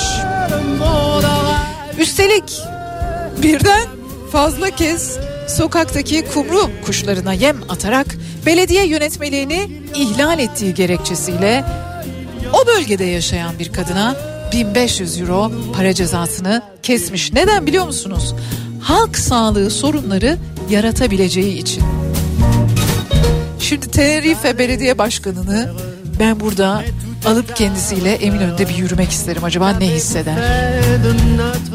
Üstelik 1.99 2.61
birden 3.43 3.88
fazla 4.32 4.69
kez 4.69 5.19
sokaktaki 5.47 6.25
kumru 6.33 6.69
kuşlarına 6.85 7.33
yem 7.33 7.57
atarak 7.69 8.07
belediye 8.45 8.87
yönetmeliğini 8.87 9.69
ihlal 9.95 10.39
ettiği 10.39 10.73
gerekçesiyle 10.73 11.65
o 12.53 12.67
bölgede 12.67 13.03
yaşayan 13.03 13.59
bir 13.59 13.73
kadına 13.73 14.15
1500 14.53 15.21
euro 15.21 15.51
para 15.75 15.93
cezasını 15.93 16.61
kesmiş. 16.83 17.33
Neden 17.33 17.67
biliyor 17.67 17.85
musunuz? 17.85 18.35
Halk 18.81 19.17
sağlığı 19.17 19.71
sorunları 19.71 20.37
yaratabileceği 20.69 21.57
için. 21.57 21.83
Şimdi 23.59 23.91
Tenerife 23.91 24.57
Belediye 24.57 24.97
Başkanı'nı 24.97 25.73
ben 26.19 26.39
burada 26.39 26.83
alıp 27.25 27.55
kendisiyle 27.55 28.11
Eminönü'nde 28.11 28.69
bir 28.69 28.75
yürümek 28.75 29.11
isterim. 29.11 29.43
Acaba 29.43 29.69
ne 29.69 29.87
hisseder? 29.87 30.35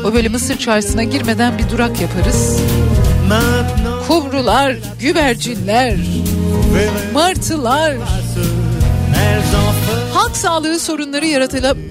O 0.05 0.15
böyle 0.15 0.29
Mısır 0.29 0.59
çarşısına 0.59 1.03
girmeden 1.03 1.59
bir 1.59 1.69
durak 1.71 2.01
yaparız. 2.01 2.57
Kumrular, 4.09 4.77
güvercinler, 5.01 5.97
martılar. 7.13 7.97
Halk 10.15 10.37
sağlığı 10.37 10.79
sorunları 10.79 11.27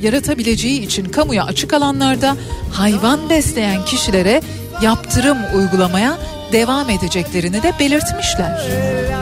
yaratabileceği 0.02 0.82
için 0.82 1.06
kamuya 1.06 1.44
açık 1.44 1.74
alanlarda 1.74 2.36
hayvan 2.74 3.30
besleyen 3.30 3.86
kişilere 3.86 4.42
yaptırım 4.82 5.38
uygulamaya 5.56 6.18
devam 6.52 6.90
edeceklerini 6.90 7.64
de 7.64 7.74
belirtmişler. 7.80 8.62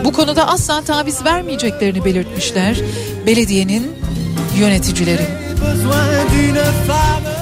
Bu 0.03 0.13
konuda 0.13 0.47
asla 0.47 0.81
taviz 0.81 1.25
vermeyeceklerini 1.25 2.05
belirtmişler 2.05 2.77
belediyenin 3.25 3.91
yöneticileri. 4.57 5.25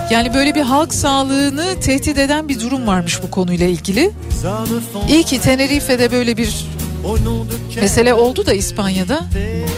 Yani 0.10 0.34
böyle 0.34 0.56
bir 0.56 0.62
halk 0.62 0.93
sağlığını 0.93 1.80
tehdit 1.80 2.18
eden 2.18 2.49
bir 2.49 2.60
durum 2.60 2.88
varmış 2.88 3.24
bu 3.24 3.32
konuyla 3.32 3.68
ilgili. 3.68 4.12
İyi 5.10 5.24
ki 5.24 5.41
Tenerife'de 5.41 6.12
böyle 6.12 6.38
bir 6.38 6.66
mesele 7.82 8.14
oldu 8.14 8.45
da 8.45 8.53
İspanya'da 8.53 9.20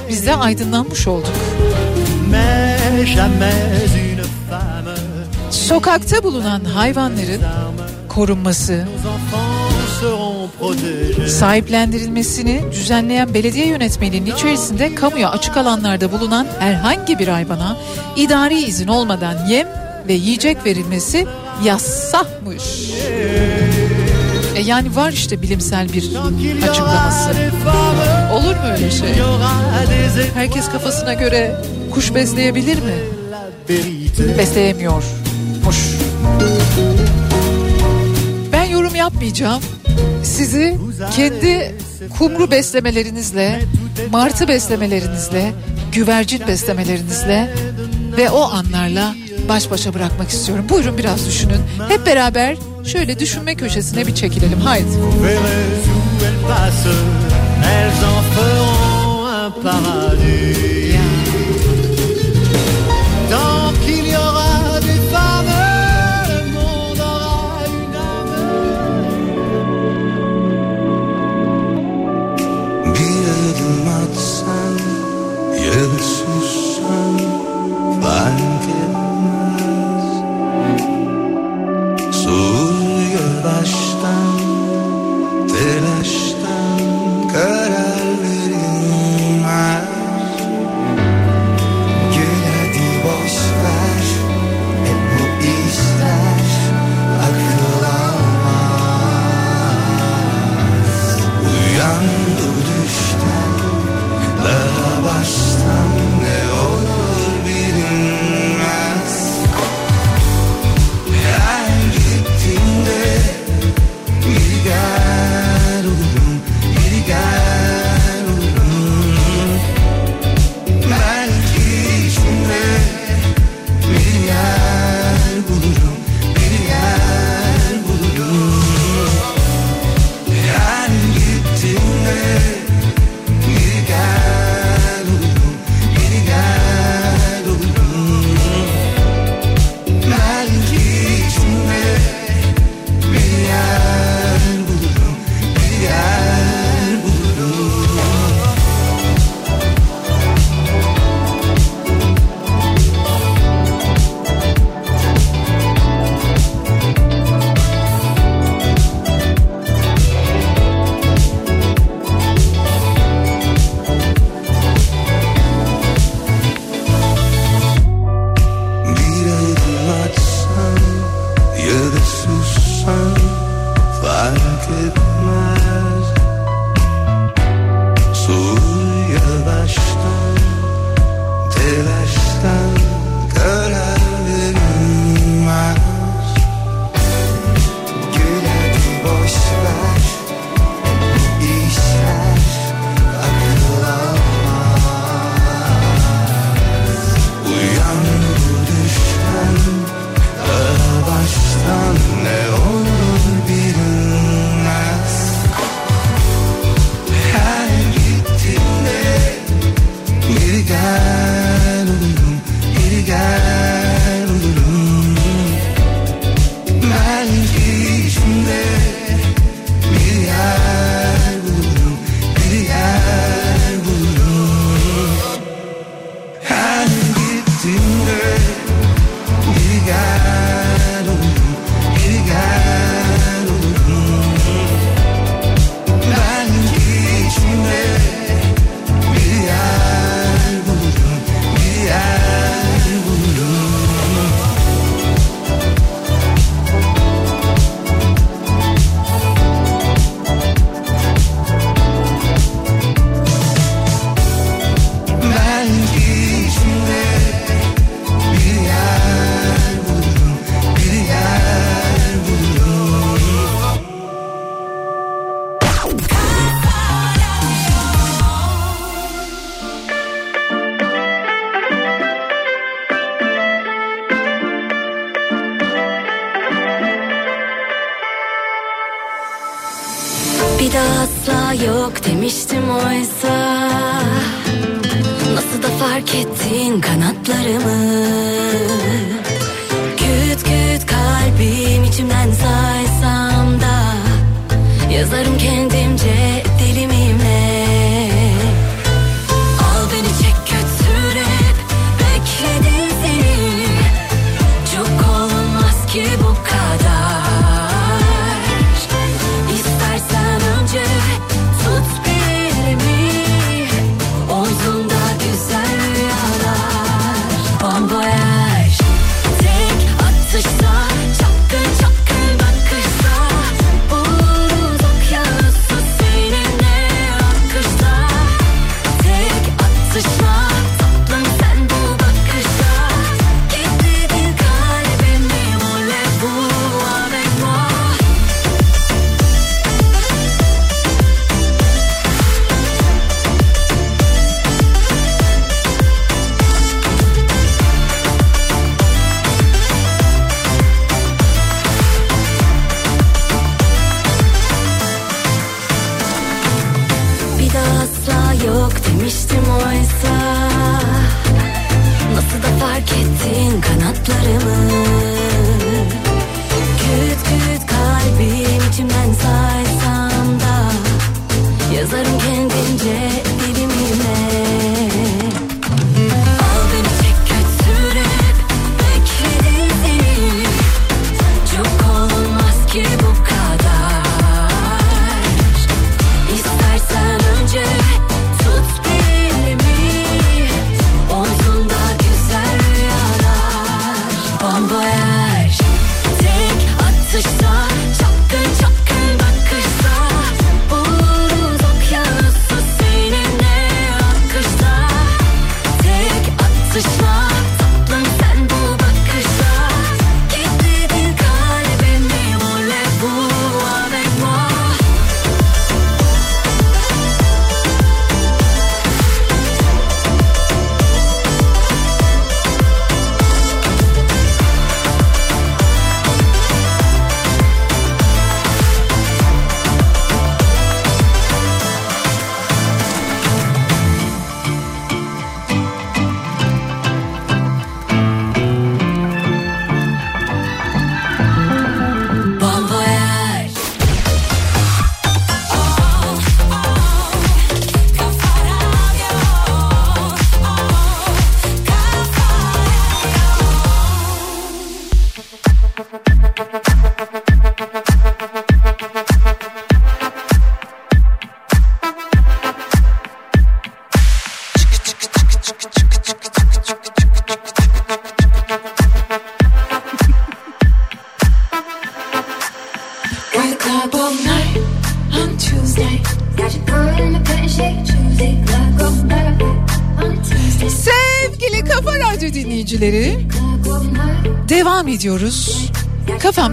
biz 0.10 0.26
de 0.26 0.36
aydınlanmış 0.36 1.08
olduk. 1.08 1.32
Sokakta 5.52 6.24
bulunan 6.24 6.64
hayvanların 6.66 7.42
korunması, 8.10 8.88
sahiplendirilmesini 11.28 12.62
düzenleyen 12.72 13.34
belediye 13.34 13.68
yönetmeliğinin 13.68 14.32
içerisinde 14.36 14.96
kamuya 14.96 15.30
açık 15.30 15.58
alanlarda 15.58 16.12
bulunan 16.12 16.48
herhangi 16.60 17.20
bir 17.20 17.28
hayvana 17.28 17.78
idari 18.16 18.60
izin 18.64 18.88
olmadan 18.88 19.46
yem 19.48 19.87
ve 20.08 20.14
yiyecek 20.14 20.66
verilmesi 20.66 21.26
yasakmış. 21.64 22.64
E 24.56 24.62
yani 24.62 24.96
var 24.96 25.12
işte 25.12 25.42
bilimsel 25.42 25.94
bir 25.94 26.04
açıklaması. 26.70 27.30
Olur 28.34 28.56
mu 28.56 28.72
öyle 28.74 28.92
şey? 28.92 29.10
Herkes 30.34 30.70
kafasına 30.70 31.14
göre 31.14 31.62
kuş 31.92 32.16
besleyebilir 32.16 32.76
mi? 32.78 32.96
Besleyemiyormuş. 34.38 35.06
Ben 38.52 38.64
yorum 38.64 38.96
yapmayacağım. 38.96 39.62
Sizi 40.24 40.78
kendi 41.16 41.76
kumru 42.18 42.52
beslemelerinizle, 42.52 43.62
martı 44.12 44.48
beslemelerinizle, 44.48 45.54
güvercin 45.92 46.48
beslemelerinizle 46.48 47.54
ve 48.18 48.30
o 48.30 48.42
anlarla 48.42 49.16
baş 49.50 49.72
başa 49.72 49.94
bırakmak 49.94 50.30
istiyorum. 50.30 50.66
Buyurun 50.70 50.98
biraz 50.98 51.28
düşünün. 51.28 51.62
Hep 51.88 52.06
beraber 52.06 52.58
şöyle 52.86 53.20
düşünme 53.20 53.56
köşesine 53.56 54.08
bir 54.08 54.16
çekilelim. 54.16 54.60
Haydi. 54.60 54.88
Verrez 55.24 55.88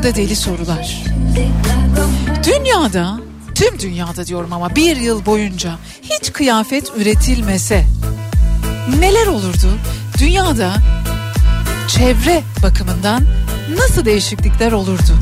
Kafamda 0.05 0.23
deli 0.23 0.37
sorular. 0.37 1.05
Dünyada, 2.47 3.21
tüm 3.55 3.79
dünyada 3.81 4.27
diyorum 4.27 4.53
ama 4.53 4.77
bir 4.77 4.97
yıl 4.97 5.27
boyunca 5.27 5.79
hiç 6.03 6.33
kıyafet 6.33 6.93
üretilmese 6.97 7.85
neler 9.01 9.27
olurdu? 9.27 9.79
Dünyada 10.19 10.73
çevre 11.89 12.43
bakımından 12.63 13.23
nasıl 13.79 14.05
değişiklikler 14.05 14.73
olurdu? 14.73 15.17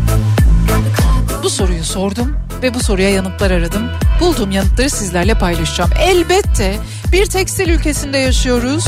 Bu 1.42 1.50
soruyu 1.50 1.84
sordum 1.84 2.36
ve 2.62 2.74
bu 2.74 2.80
soruya 2.80 3.10
yanıtlar 3.10 3.50
aradım. 3.50 3.90
Bulduğum 4.20 4.50
yanıtları 4.50 4.90
sizlerle 4.90 5.34
paylaşacağım. 5.34 5.90
Elbette 6.00 6.78
bir 7.12 7.26
tekstil 7.26 7.68
ülkesinde 7.68 8.18
yaşıyoruz. 8.18 8.84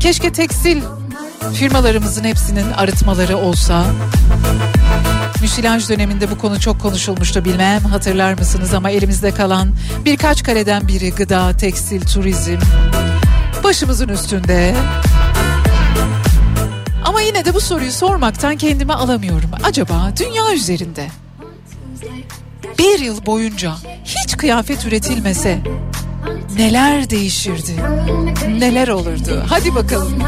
Keşke 0.00 0.32
tekstil 0.32 0.82
firmalarımızın 1.54 2.24
hepsinin 2.24 2.72
arıtmaları 2.72 3.36
olsa. 3.36 3.84
Müsilaj 5.40 5.88
döneminde 5.88 6.30
bu 6.30 6.38
konu 6.38 6.60
çok 6.60 6.80
konuşulmuştu 6.80 7.44
bilmem 7.44 7.80
hatırlar 7.80 8.38
mısınız 8.38 8.74
ama 8.74 8.90
elimizde 8.90 9.30
kalan 9.30 9.68
birkaç 10.04 10.42
kaleden 10.42 10.88
biri 10.88 11.10
gıda, 11.10 11.56
tekstil, 11.56 12.00
turizm. 12.00 12.58
Başımızın 13.64 14.08
üstünde. 14.08 14.74
Ama 17.04 17.20
yine 17.20 17.44
de 17.44 17.54
bu 17.54 17.60
soruyu 17.60 17.92
sormaktan 17.92 18.56
kendimi 18.56 18.92
alamıyorum. 18.92 19.50
Acaba 19.62 20.12
dünya 20.18 20.54
üzerinde 20.54 21.08
bir 22.78 22.98
yıl 22.98 23.26
boyunca 23.26 23.72
hiç 24.04 24.36
kıyafet 24.36 24.86
üretilmese 24.86 25.58
neler 26.56 27.10
değişirdi? 27.10 27.72
Neler 28.48 28.88
olurdu? 28.88 29.44
Hadi 29.48 29.74
bakalım. 29.74 30.22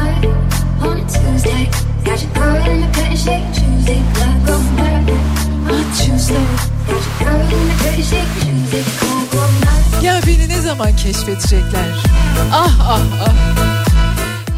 Ya 10.03 10.19
beni 10.27 10.49
ne 10.49 10.61
zaman 10.61 10.95
keşfedecekler? 10.95 11.85
Ah 12.53 12.79
ah 12.89 13.01
ah. 13.27 13.33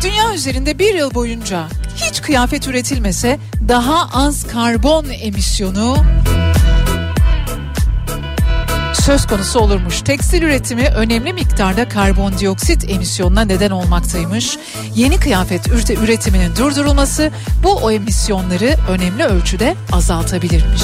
Dünya 0.04 0.34
üzerinde 0.34 0.80
bir 0.80 0.94
yıl 0.94 1.14
boyunca 1.14 1.68
hiç 1.96 2.22
kıyafet 2.22 2.68
üretilmese 2.68 3.40
daha 3.68 4.10
az 4.14 4.48
karbon 4.48 5.06
emisyonu 5.22 5.98
söz 9.10 9.28
konusu 9.28 9.60
olurmuş. 9.60 10.02
Tekstil 10.02 10.42
üretimi 10.42 10.86
önemli 10.86 11.34
miktarda 11.34 11.90
karbondioksit 11.90 12.90
emisyonuna 12.90 13.42
neden 13.42 13.72
olmaktaymış. 13.72 14.58
Yeni 14.96 15.20
kıyafet 15.20 15.68
üretiminin 16.04 16.56
durdurulması 16.56 17.32
bu 17.64 17.72
o 17.72 17.92
emisyonları 17.92 18.76
önemli 18.90 19.24
ölçüde 19.24 19.76
azaltabilirmiş. 19.92 20.82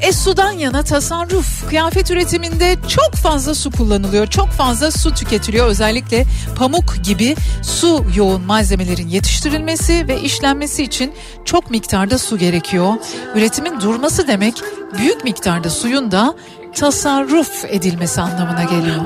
E 0.00 0.12
sudan 0.12 0.50
yana 0.50 0.82
tasarruf. 0.82 1.68
Kıyafet 1.68 2.10
üretiminde 2.10 2.76
çok 2.88 3.14
fazla 3.14 3.54
su 3.54 3.70
kullanılıyor. 3.70 4.26
Çok 4.26 4.48
fazla 4.48 4.90
su 4.90 5.14
tüketiliyor. 5.14 5.66
Özellikle 5.66 6.24
pamuk 6.56 7.04
gibi 7.04 7.36
su 7.62 8.04
yoğun 8.16 8.42
malzemelerin 8.42 9.08
yetiştirilmesi 9.08 10.08
ve 10.08 10.20
işlenmesi 10.20 10.82
için 10.82 11.12
çok 11.44 11.70
miktarda 11.70 12.18
su 12.18 12.38
gerekiyor. 12.38 12.94
Üretimin 13.34 13.80
durması 13.80 14.28
demek 14.28 14.54
büyük 14.98 15.24
miktarda 15.24 15.70
suyun 15.70 16.10
da 16.10 16.34
tasarruf 16.74 17.64
edilmesi 17.68 18.20
anlamına 18.20 18.64
geliyor. 18.64 19.00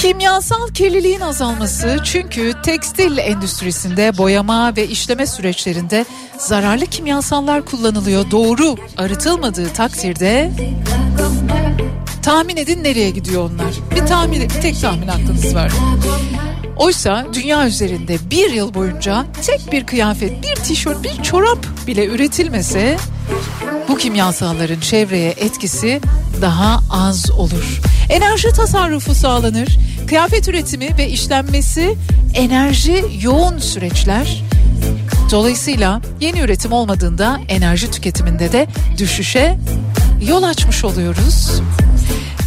Kimyasal 0.00 0.68
kirliliğin 0.68 1.20
azalması 1.20 1.98
çünkü 2.04 2.52
tekstil 2.62 3.18
endüstrisinde 3.18 4.18
boyama 4.18 4.76
ve 4.76 4.88
işleme 4.88 5.26
süreçlerinde 5.26 6.04
zararlı 6.38 6.86
kimyasallar 6.86 7.64
kullanılıyor. 7.64 8.30
Doğru 8.30 8.76
arıtılmadığı 8.96 9.72
takdirde 9.72 10.52
tahmin 12.22 12.56
edin 12.56 12.84
nereye 12.84 13.10
gidiyor 13.10 13.50
onlar? 13.50 13.74
Bir 13.90 14.06
tahmin, 14.06 14.42
bir 14.42 14.48
tek 14.48 14.80
tahmin 14.80 15.08
hakkınız 15.08 15.54
var. 15.54 15.72
Oysa 16.76 17.26
dünya 17.34 17.66
üzerinde 17.66 18.16
bir 18.30 18.50
yıl 18.50 18.74
boyunca 18.74 19.26
tek 19.46 19.72
bir 19.72 19.86
kıyafet, 19.86 20.42
bir 20.42 20.54
tişört, 20.54 21.04
bir 21.04 21.22
çorap 21.22 21.58
bile 21.86 22.06
üretilmese 22.06 22.96
bu 23.88 23.96
kimyasalların 23.98 24.80
çevreye 24.80 25.30
etkisi 25.30 26.00
daha 26.42 26.80
az 26.90 27.30
olur. 27.30 27.80
Enerji 28.10 28.48
tasarrufu 28.52 29.14
sağlanır. 29.14 29.78
Kıyafet 30.06 30.48
üretimi 30.48 30.98
ve 30.98 31.08
işlenmesi 31.08 31.94
enerji 32.34 33.04
yoğun 33.22 33.58
süreçler. 33.58 34.42
Dolayısıyla 35.30 36.00
yeni 36.20 36.40
üretim 36.40 36.72
olmadığında 36.72 37.40
enerji 37.48 37.90
tüketiminde 37.90 38.52
de 38.52 38.66
düşüşe 38.98 39.58
yol 40.28 40.42
açmış 40.42 40.84
oluyoruz. 40.84 41.60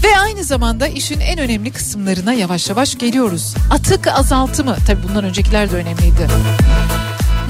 Ve 0.03 0.17
aynı 0.19 0.43
zamanda 0.43 0.87
işin 0.87 1.19
en 1.19 1.39
önemli 1.39 1.71
kısımlarına 1.71 2.33
yavaş 2.33 2.69
yavaş 2.69 2.97
geliyoruz. 2.97 3.55
Atık 3.71 4.07
azaltımı, 4.07 4.75
tabii 4.87 5.03
bundan 5.09 5.23
öncekiler 5.23 5.71
de 5.71 5.75
önemliydi. 5.75 6.27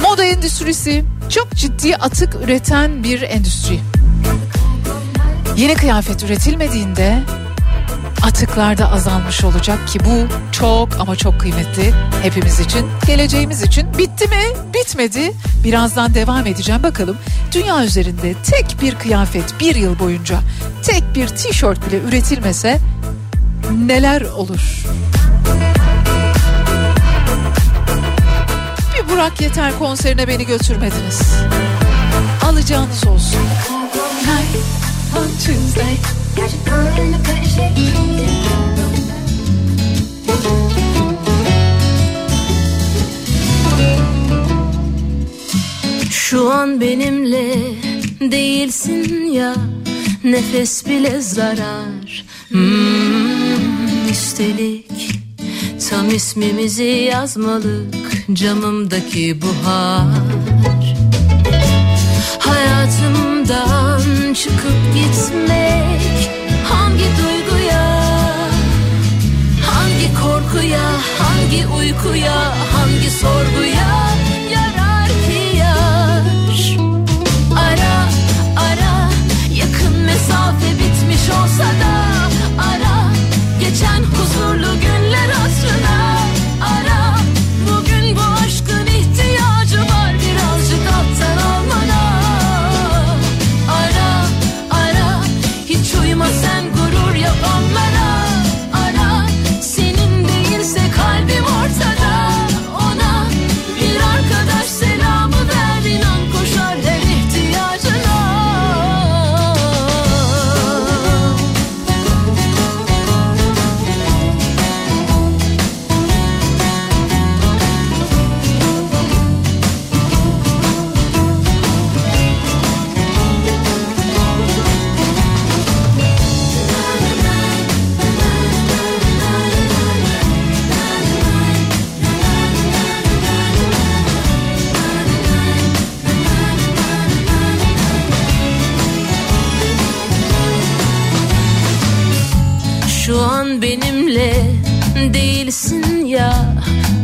Moda 0.02 0.24
endüstrisi 0.24 1.06
çok 1.30 1.52
ciddi 1.52 1.96
atık 1.96 2.36
üreten 2.36 3.04
bir 3.04 3.22
endüstri. 3.22 3.80
Yeni 5.58 5.76
kıyafet 5.76 6.24
üretilmediğinde 6.24 7.20
atıklar 8.24 8.78
da 8.78 8.92
azalmış 8.92 9.44
olacak 9.44 9.88
ki 9.88 10.00
bu 10.00 10.28
çok 10.52 11.00
ama 11.00 11.16
çok 11.16 11.40
kıymetli 11.40 11.94
hepimiz 12.22 12.60
için, 12.60 12.88
geleceğimiz 13.08 13.62
için. 13.62 13.98
Bitti 13.98 14.28
mi? 14.28 14.44
Bitmedi. 14.74 15.34
Birazdan 15.64 16.14
devam 16.14 16.48
edeceğim 16.48 16.84
bakalım. 16.84 17.18
Dünya 17.52 17.84
üzerinde 17.84 18.34
tek 18.44 18.82
bir 18.82 18.96
kıyafet 18.96 19.60
bir 19.60 19.76
yıl 19.76 20.00
boyunca 20.00 20.40
tek 20.84 21.04
bir 21.16 21.28
tişört 21.28 21.88
bile 21.88 21.98
üretilmese 21.98 22.80
neler 23.86 24.22
olur? 24.22 24.86
Bir 28.94 29.10
Burak 29.10 29.42
Yeter 29.42 29.80
konserine 29.80 30.28
beni 30.28 30.46
götürmediniz. 30.46 31.22
Alacağınız 32.44 33.08
olsun. 33.08 33.42
On 35.18 35.28
Tuesday. 35.46 36.23
Şu 46.12 46.52
an 46.52 46.82
benimle 46.82 47.56
değilsin 48.22 49.26
ya 49.26 49.56
Nefes 50.24 50.86
bile 50.86 51.22
zarar. 51.22 52.26
Hmm, 52.50 54.10
Üstelik 54.12 54.92
Tam 55.90 56.10
ismimizi 56.16 56.84
yazmalık 57.12 57.96
Camımdaki 58.34 59.42
buhar 59.42 60.08
Hayatımdan 62.64 64.34
çıkıp 64.34 64.94
gitmek? 64.94 66.32
Hangi 66.70 67.04
duyguya 67.04 67.86
Hangi 69.72 70.14
korkuya 70.22 70.92
Hangi 71.20 71.68
uykuya 71.68 72.54
Hangi 72.74 73.10
sorguya 73.10 74.16
Yarar 74.54 75.08
ki 75.08 75.58
yar? 75.58 76.24
Ara 77.56 77.96
ara 78.58 79.10
Yakın 79.54 79.98
mesafe 80.06 80.72
bitmiş 80.72 81.30
olsa 81.30 81.64
da 81.64 81.94
Ara 82.72 83.12
Geçen 83.60 84.04
huzurlu 84.04 84.80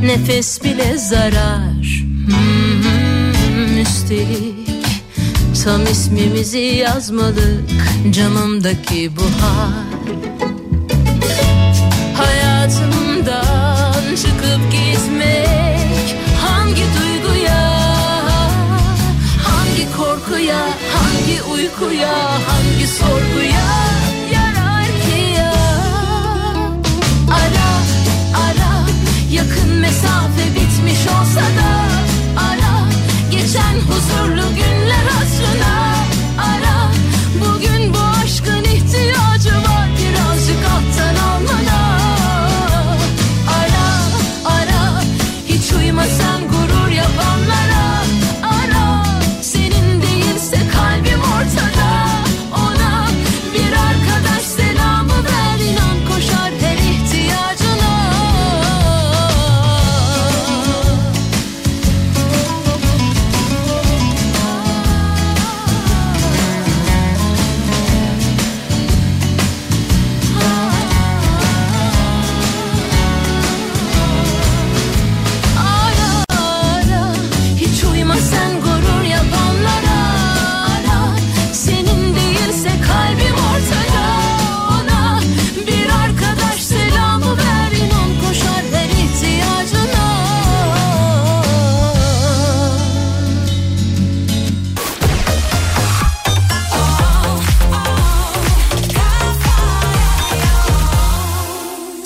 Nefes 0.10 0.64
bile 0.64 0.98
zarar. 0.98 2.04
Hmm, 2.26 3.78
Üstelik 3.82 5.04
Tam 5.64 5.84
ismimizi 5.84 6.58
yazmalık 6.60 7.70
Camımdaki 8.12 9.12
buhar 9.16 9.86
Hayatımdan 12.18 14.16
çıkıp 14.16 14.72
gitmek 14.72 16.16
Hangi 16.42 16.84
duyguya 16.96 17.80
Hangi 19.44 19.92
korkuya 19.98 20.62
Hangi 20.96 21.44
uykuya 21.54 22.14
Hangi 22.48 22.88
sorguya 22.88 23.89
olsa 31.08 31.42
da 31.42 31.72
Ara 32.42 32.90
Geçen 33.32 33.76
huzurlu 33.76 34.56
günler 34.56 35.06
hatırına 35.14 35.89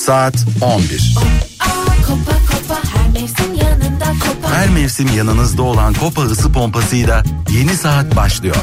Saat 0.04 0.34
11. 0.62 1.16
Kopa 2.08 2.32
kopa 2.32 2.82
her 2.96 3.10
mevsim 3.22 3.54
yanında 3.54 4.06
kopa 4.06 4.56
Her 4.56 4.70
mevsim 4.70 5.08
yanınızda 5.18 5.64
olan 5.64 5.94
Kopa 5.94 6.22
ısı 6.22 6.52
pompasıyla 6.52 7.24
yeni 7.50 7.78
saat 7.78 8.16
başlıyor. 8.16 8.56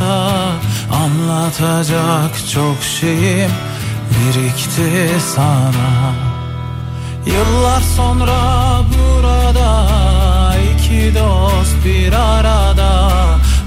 Masa 0.00 0.52
Anlatacak 0.92 2.48
çok 2.52 2.82
şeyim 2.82 3.50
birikti 4.10 5.20
sana. 5.34 6.12
Yıllar 7.26 7.80
sonra 7.96 8.80
burada 8.90 9.86
iki 10.74 11.14
dost 11.14 11.84
bir 11.84 12.12
arada 12.12 13.10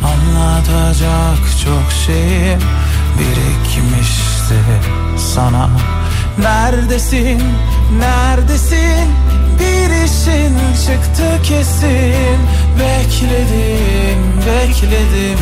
Anlatacak 0.03 1.39
çok 1.63 1.91
şeyim 2.05 2.59
birikmişti 3.19 4.59
sana. 5.17 5.69
Neredesin, 6.37 7.43
neredesin? 7.99 9.09
Bir 9.59 10.05
işin 10.05 10.55
çıktı 10.85 11.41
kesin. 11.43 12.37
Bekledim, 12.79 14.19
bekledim 14.47 15.39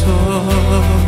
说。 0.00 0.99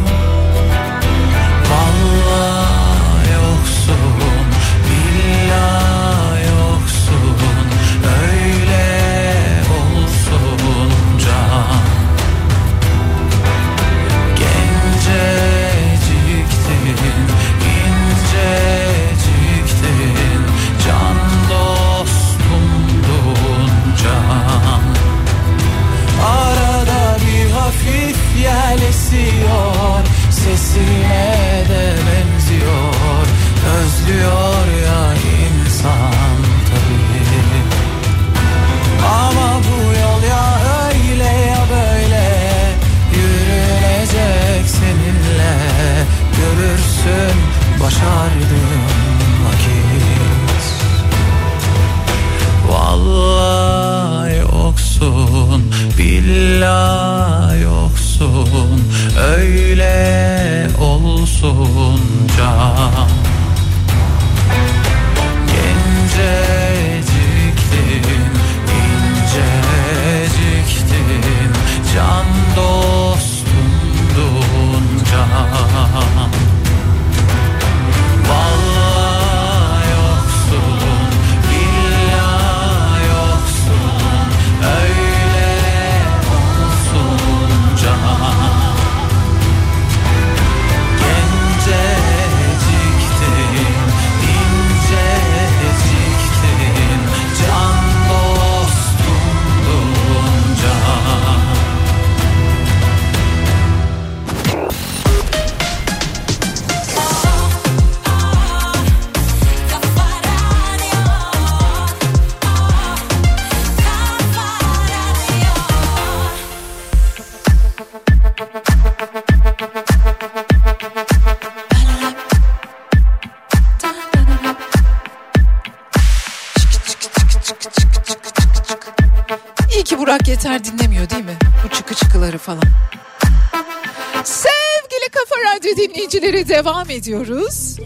Devam 136.65 136.91
ediyoruz. 136.91 137.77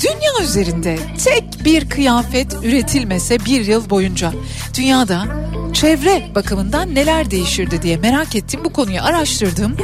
Dünya 0.00 0.48
üzerinde 0.48 0.98
tek 1.24 1.64
bir 1.64 1.88
kıyafet 1.88 2.54
üretilmese 2.62 3.44
bir 3.44 3.66
yıl 3.66 3.90
boyunca 3.90 4.32
dünyada 4.76 5.24
çevre 5.72 6.30
bakımından 6.34 6.94
neler 6.94 7.30
değişirdi 7.30 7.82
diye 7.82 7.96
merak 7.96 8.36
ettim. 8.36 8.60
Bu 8.64 8.72
konuyu 8.72 9.02
araştırdım 9.02 9.76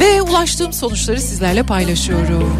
ve 0.00 0.22
ulaştığım 0.22 0.72
sonuçları 0.72 1.20
sizlerle 1.20 1.62
paylaşıyorum. 1.62 2.56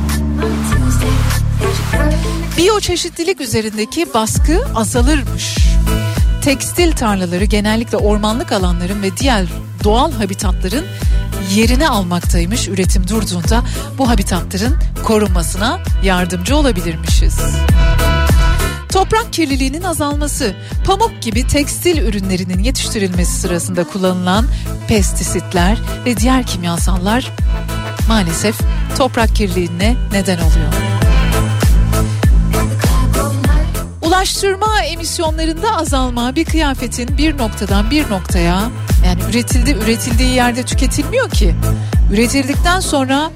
Biyoçeşitlilik 2.59 3.41
üzerindeki 3.41 4.15
baskı 4.15 4.65
azalırmış. 4.75 5.57
Tekstil 6.45 6.93
tarlaları 6.93 7.45
genellikle 7.45 7.97
ormanlık 7.97 8.53
alanların 8.53 9.03
ve 9.03 9.17
diğer 9.17 9.47
doğal 9.85 10.13
habitatların 10.13 10.85
yerini 11.55 11.89
almaktaymış 11.89 12.69
üretim 12.69 13.09
durduğunda 13.09 13.65
bu 13.99 14.09
habitatların 14.09 14.75
korunmasına 15.03 15.79
yardımcı 16.05 16.57
olabilirmişiz. 16.57 17.39
Toprak 18.93 19.33
kirliliğinin 19.33 19.83
azalması, 19.83 20.55
pamuk 20.87 21.23
gibi 21.23 21.47
tekstil 21.47 21.99
ürünlerinin 21.99 22.63
yetiştirilmesi 22.63 23.41
sırasında 23.41 23.85
kullanılan 23.85 24.47
pestisitler 24.89 25.79
ve 26.07 26.17
diğer 26.17 26.47
kimyasallar 26.47 27.33
maalesef 28.09 28.57
toprak 28.99 29.37
kirliliğine 29.37 29.97
neden 30.13 30.39
oluyor. 30.39 30.73
Ulaştırma 34.03 34.83
emisyonlarında 34.83 35.77
azalma 35.77 36.37
bir 36.37 36.45
kıyafetin 36.45 37.19
bir 37.19 37.39
noktadan 37.39 37.91
bir 37.91 38.11
noktaya 38.11 38.63
yani 39.07 39.21
üretildi 39.31 39.71
üretildiği 39.71 40.35
yerde 40.35 40.63
tüketilmiyor 40.63 41.31
ki. 41.31 41.55
Üretildikten 42.13 42.81
sonra 42.81 43.31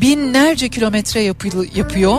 binlerce 0.00 0.68
kilometre 0.68 1.20
yapı- 1.20 1.66
yapıyor. 1.78 2.18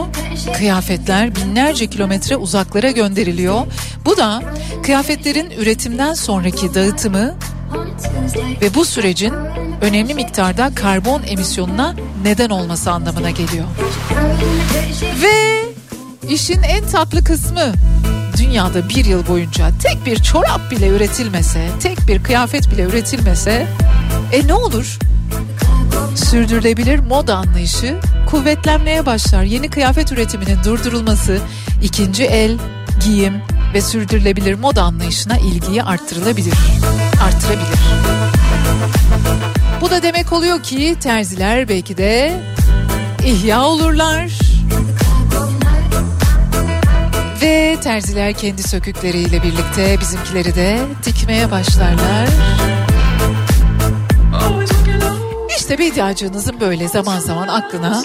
Kıyafetler 0.58 1.36
binlerce 1.36 1.88
kilometre 1.88 2.36
uzaklara 2.36 2.92
gönderiliyor. 2.92 3.62
Bu 4.06 4.18
da 4.18 4.44
kıyafetlerin 4.84 5.52
üretimden 5.52 6.14
sonraki 6.14 6.74
dağıtımı 6.74 7.36
ve 8.62 8.74
bu 8.76 8.86
sürecin 8.86 9.34
önemli 9.82 10.14
miktarda 10.14 10.72
karbon 10.76 11.22
emisyonuna 11.28 11.96
neden 12.24 12.50
olması 12.50 12.92
anlamına 12.92 13.30
geliyor. 13.30 13.66
Ve 15.22 15.62
işin 16.30 16.62
en 16.64 16.86
tatlı 16.88 17.24
kısmı 17.24 17.74
dünyada 18.38 18.90
bir 18.90 19.06
yıl 19.06 19.28
boyunca 19.28 19.70
tek 19.84 20.06
bir 20.06 20.16
çorap 20.24 20.72
bile 20.72 20.88
üretilmese, 20.88 21.68
tek 21.80 22.08
bir 22.08 22.24
kıyafet 22.24 22.72
bile 22.72 22.82
üretilmese 22.84 23.68
e 24.32 24.48
ne 24.48 24.54
olur? 24.54 24.98
Sürdürülebilir 26.16 27.00
moda 27.00 27.36
anlayışı 27.36 28.00
kuvvetlenmeye 28.30 29.06
başlar. 29.06 29.44
Yeni 29.44 29.70
kıyafet 29.70 30.12
üretiminin 30.12 30.58
durdurulması, 30.66 31.40
ikinci 31.84 32.24
el, 32.24 32.58
giyim 33.04 33.42
ve 33.74 33.82
sürdürülebilir 33.82 34.54
moda 34.54 34.84
anlayışına 34.84 35.38
ilgiyi 35.38 35.84
arttırılabilir. 35.84 36.54
Arttırabilir. 37.24 37.80
Bu 39.82 39.90
da 39.90 40.04
demek 40.04 40.34
oluyor 40.34 40.64
ki 40.64 40.96
terziler 41.00 41.70
belki 41.70 41.98
de 41.98 42.42
ihya 43.26 43.64
olurlar. 43.64 44.32
Ve 47.42 47.78
terziler 47.84 48.34
kendi 48.34 48.64
sökükleriyle 48.64 49.44
birlikte 49.44 50.00
bizimkileri 50.00 50.56
de 50.56 50.80
dikmeye 51.06 51.52
başlarlar. 51.52 52.28
İşte 55.72 55.84
Bediacığınızın 55.84 56.60
böyle 56.60 56.88
zaman 56.88 57.20
zaman 57.20 57.48
aklına 57.48 58.04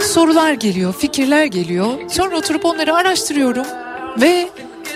sorular 0.00 0.52
geliyor, 0.52 0.94
fikirler 0.94 1.44
geliyor. 1.44 1.86
Sonra 2.10 2.36
oturup 2.36 2.64
onları 2.64 2.94
araştırıyorum 2.94 3.66
ve 4.20 4.48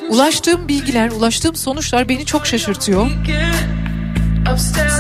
ulaştığım 0.09 0.69
bilgiler, 0.69 1.11
ulaştığım 1.11 1.57
sonuçlar 1.57 2.09
beni 2.09 2.27
çok 2.27 2.47
şaşırtıyor. 2.47 3.11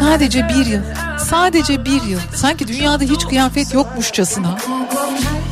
Sadece 0.01 0.49
bir 0.49 0.67
yıl, 0.67 0.83
sadece 1.19 1.85
bir 1.85 2.03
yıl. 2.03 2.21
Sanki 2.35 2.69
dünyada 2.69 3.05
hiç 3.05 3.25
kıyafet 3.25 3.75
yokmuşçasına. 3.75 4.59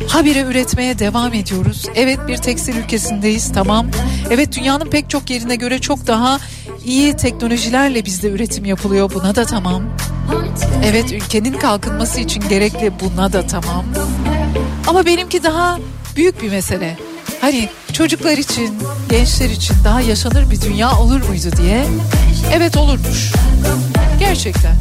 Habire 0.07 0.41
üretmeye 0.41 0.99
devam 0.99 1.33
ediyoruz. 1.33 1.85
Evet 1.95 2.19
bir 2.27 2.37
tekstil 2.37 2.75
ülkesindeyiz 2.75 3.51
tamam. 3.53 3.87
Evet 4.29 4.57
dünyanın 4.57 4.89
pek 4.89 5.09
çok 5.09 5.29
yerine 5.29 5.55
göre 5.55 5.79
çok 5.79 6.07
daha 6.07 6.39
iyi 6.85 7.17
teknolojilerle 7.17 8.05
bizde 8.05 8.29
üretim 8.29 8.65
yapılıyor. 8.65 9.11
Buna 9.13 9.35
da 9.35 9.45
tamam. 9.45 9.83
Evet 10.85 11.11
ülkenin 11.11 11.53
kalkınması 11.53 12.19
için 12.19 12.49
gerekli 12.49 12.91
buna 12.99 13.33
da 13.33 13.47
tamam. 13.47 13.85
Ama 14.87 15.05
benimki 15.05 15.43
daha 15.43 15.79
büyük 16.15 16.43
bir 16.43 16.49
mesele. 16.49 16.97
Hani 17.41 17.69
çocuklar 17.93 18.37
için, 18.37 18.77
gençler 19.09 19.49
için 19.49 19.75
daha 19.83 20.01
yaşanır 20.01 20.51
bir 20.51 20.61
dünya 20.61 20.99
olur 20.99 21.27
muydu 21.27 21.57
diye. 21.57 21.85
Evet 22.53 22.77
olurmuş. 22.77 23.31
Gerçekten. 24.19 24.75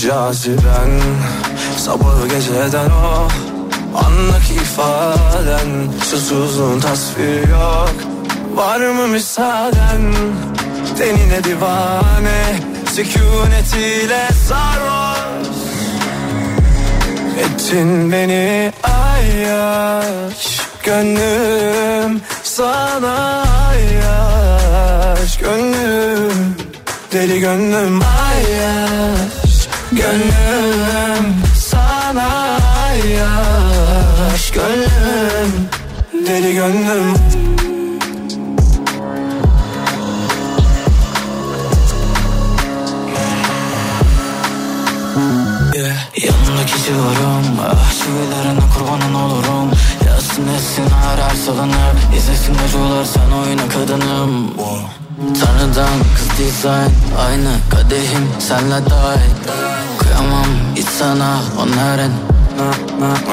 Şu 0.00 0.14
Yanındaki 46.60 46.84
civarım 46.84 47.44
Ah 47.70 47.92
çivilerine 47.92 48.60
kurbanın 48.74 49.14
olurum. 49.14 49.70
Yazsın 50.06 50.48
etsin 50.48 50.84
her 51.02 51.18
her 51.18 51.34
salınıp 51.34 51.96
İzlesin 52.16 52.54
acılar 52.64 53.04
sen 53.04 53.30
oyna 53.30 53.68
kadınım. 53.68 54.50
Tanrıdan 55.40 55.98
kız 56.16 56.38
dizayn. 56.38 56.90
Aynı 57.26 57.50
kadehim 57.70 58.28
senle 58.38 58.90
dahil 58.90 59.34
Kıyamam 59.98 60.46
hiç 60.76 60.86
sana 60.86 61.38
onların. 61.58 62.12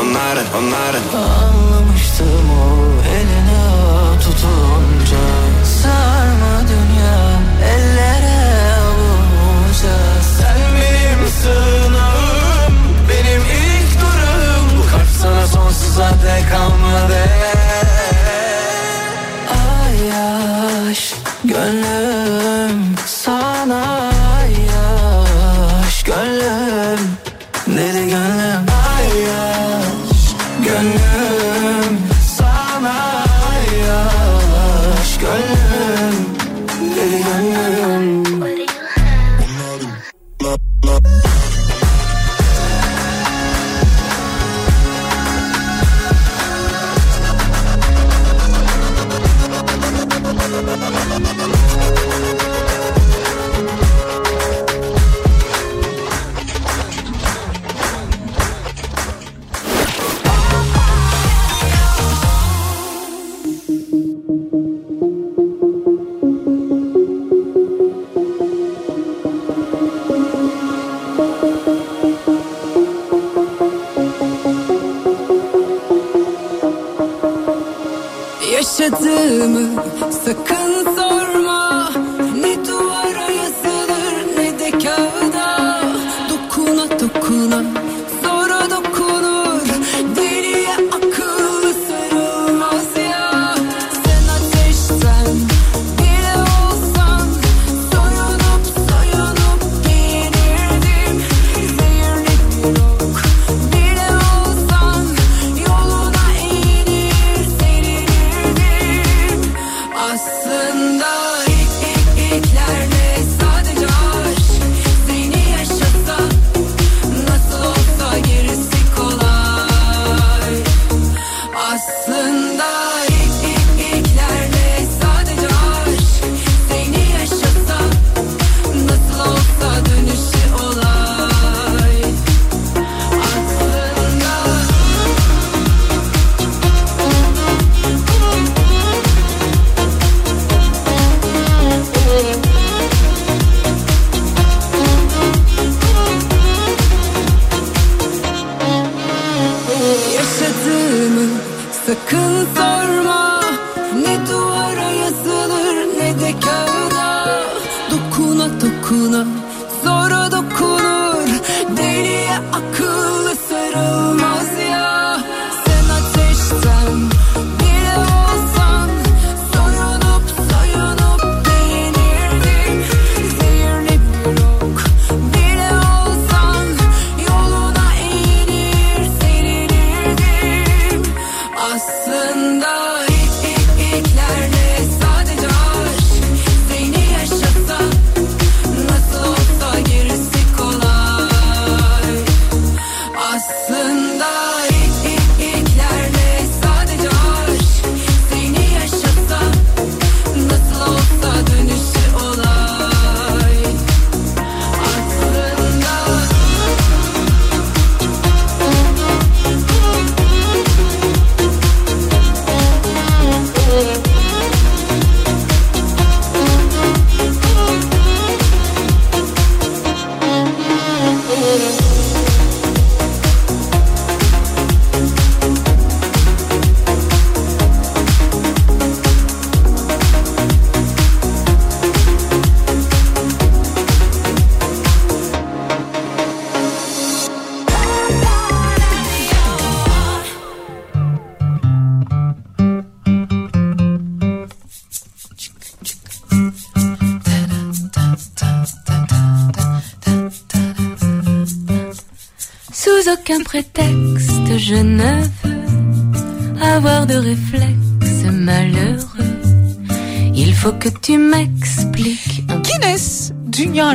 Onların 0.01 0.45
onların. 0.57 1.03
Anlamıştım 1.43 2.49
o 2.61 3.07
eline 3.09 4.19
tutunca. 4.21 5.23
Sarma 5.82 6.67
dünya 6.69 7.39
ellere 7.73 8.75
avunca 8.80 9.97
Sen 10.38 10.57
benim 10.75 11.28
dek 16.04 16.52
kalmadı. 16.52 17.24
Ayyaş 19.84 21.14
gönlüm 21.43 22.95
sana 23.06 23.97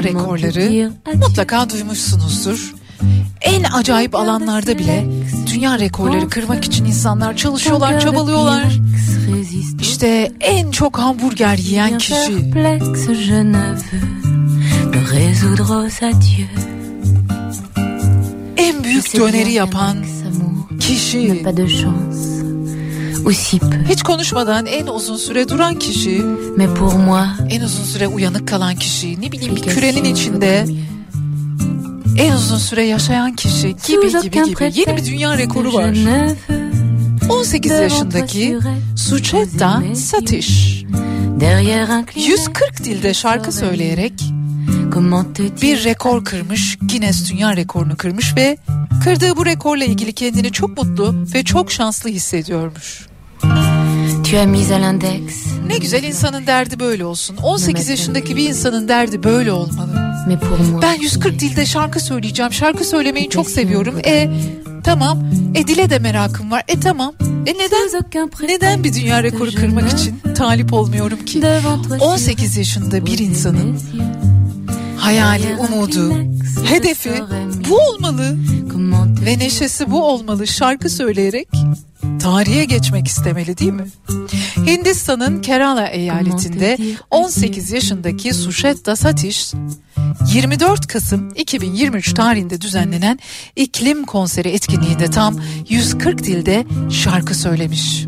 rekorları 0.05 0.91
mutlaka 1.15 1.71
duymuşsunuzdur. 1.71 2.75
En 3.41 3.65
acayip 3.65 4.15
alanlarda 4.15 4.79
bile 4.79 5.07
dünya 5.53 5.79
rekorları 5.79 6.29
kırmak 6.29 6.65
için 6.65 6.85
insanlar 6.85 7.37
çalışıyorlar, 7.37 8.01
çabalıyorlar. 8.01 8.63
İşte 9.81 10.33
en 10.41 10.71
çok 10.71 10.99
hamburger 10.99 11.59
yiyen 11.59 11.99
kişi. 11.99 12.53
En 18.57 18.85
büyük 18.85 19.05
döneri 19.33 19.53
yapan 19.53 19.97
kişi. 20.81 21.19
Pas 23.25 23.31
de 23.31 23.33
chance, 23.33 23.33
ou 23.33 23.33
si 23.33 23.59
peu. 23.59 23.85
Hiç 23.89 24.03
konuşmadan 24.03 24.66
en 24.66 24.87
uzun 24.87 25.16
süre 25.16 25.49
duran 25.49 25.79
kişi. 25.79 26.23
Mais 26.57 26.68
pour 26.79 26.95
moi, 26.95 27.27
En 27.51 27.61
uzun 27.61 27.85
süre 27.85 28.09
uyanık 28.09 28.49
kalan 28.49 28.77
kişi. 28.77 29.20
Ne 29.20 29.33
bileyim 29.33 29.57
bir 29.57 29.62
kürenin 29.62 30.05
içinde 30.05 30.66
en 32.18 32.33
uzun 32.33 32.59
süre 32.59 32.85
yaşayan 32.85 33.37
kişi 33.37 33.77
gibi 33.87 34.20
gibi 34.23 34.45
gibi. 34.45 34.73
Yeni 34.75 34.97
bir 34.97 35.05
dünya 35.07 35.39
rekoru 35.39 35.73
var. 35.75 35.95
18 37.31 37.73
yaşındaki 37.73 38.59
Sucheta 38.97 39.83
Satish. 39.95 40.85
derrière 41.41 41.99
un 41.99 42.05
Kleenex, 42.05 42.29
140 42.29 42.85
dilde 42.85 43.14
şarkı 43.14 43.53
söyleyerek 43.53 44.12
bir 45.62 45.85
rekor 45.85 46.25
kırmış. 46.25 46.79
Guinness 46.83 47.33
Dünya 47.33 47.57
Rekorunu 47.57 47.97
kırmış 47.97 48.37
ve 48.37 48.59
kırdığı 49.05 49.37
bu 49.37 49.47
rekorla 49.47 49.85
ilgili 49.85 50.12
kendini 50.12 50.53
çok 50.53 50.79
mutlu 50.79 51.14
ve 51.35 51.45
çok 51.45 51.73
şanslı 51.73 52.11
hissediyormuş. 52.11 53.12
Tu 54.33 54.39
as 54.39 54.47
mis 54.47 54.70
à 54.70 54.78
l'index 54.80 55.47
Ne 55.66 55.78
güzel 55.78 56.03
insanın 56.03 56.47
derdi 56.47 56.80
böyle 56.80 57.05
olsun. 57.05 57.37
18 57.37 57.89
yaşındaki 57.89 58.37
bir 58.37 58.49
insanın 58.49 58.89
derdi 58.89 59.22
böyle 59.22 59.53
olmalı. 59.53 60.22
Ben 60.83 60.95
140 61.01 61.39
dilde 61.39 61.66
şarkı 61.66 62.01
söyleyeceğim. 62.01 62.53
Şarkı 62.53 62.85
söylemeyi 62.85 63.28
çok 63.28 63.51
seviyorum. 63.51 63.99
E 64.05 64.30
tamam. 64.85 65.24
E 65.55 65.66
dile 65.66 65.91
de 65.91 65.99
merakım 65.99 66.51
var. 66.51 66.62
E 66.68 66.80
tamam. 66.80 67.14
E 67.47 67.55
neden 67.55 67.89
neden 68.49 68.85
bir 68.85 68.95
dünya 68.95 69.22
rekoru 69.22 69.51
kırmak 69.51 69.93
için 69.93 70.18
talip 70.35 70.72
olmuyorum 70.72 71.24
ki? 71.24 71.43
18 72.01 72.57
yaşında 72.57 73.07
bir 73.07 73.18
insanın 73.18 73.80
hayali, 74.97 75.57
umudu, 75.57 76.14
hedefi 76.64 77.11
bu 77.70 77.78
olmalı 77.78 78.37
ve 79.26 79.39
neşesi 79.39 79.91
bu 79.91 80.05
olmalı. 80.05 80.47
Şarkı 80.47 80.91
söyleyerek 80.91 81.49
tarihe 82.23 82.64
geçmek 82.64 83.07
istemeli 83.07 83.59
değil 83.59 83.73
mi? 83.73 83.87
Hindistan'ın 84.66 85.43
Kerala 85.43 85.87
eyaletinde 85.87 86.79
18 87.11 87.73
yaşındaki 87.73 88.35
Susheta 88.35 88.97
Satish 88.97 89.53
24 90.33 90.87
Kasım 90.87 91.35
2023 91.35 92.14
tarihinde 92.14 92.61
düzenlenen 92.61 93.18
iklim 93.57 94.05
konseri 94.05 94.49
etkinliğinde 94.49 95.11
tam 95.11 95.37
140 95.68 96.25
dilde 96.25 96.66
şarkı 96.91 97.35
söylemiş. 97.35 98.07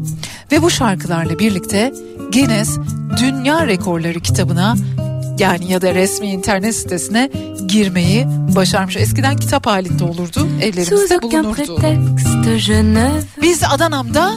Ve 0.53 0.62
bu 0.62 0.71
şarkılarla 0.71 1.39
birlikte 1.39 1.93
Guinness 2.33 2.79
Dünya 3.21 3.67
Rekorları 3.67 4.21
kitabına 4.21 4.75
yani 5.39 5.72
ya 5.72 5.82
da 5.82 5.95
resmi 5.95 6.26
internet 6.26 6.74
sitesine 6.74 7.30
girmeyi 7.66 8.26
başarmış. 8.57 8.97
Eskiden 8.97 9.37
kitap 9.37 9.66
halinde 9.66 10.05
olurdu, 10.05 10.49
evlerimizde 10.62 11.22
bulunurdu. 11.22 11.76
Biz 13.43 13.62
Adana'mda 13.62 14.35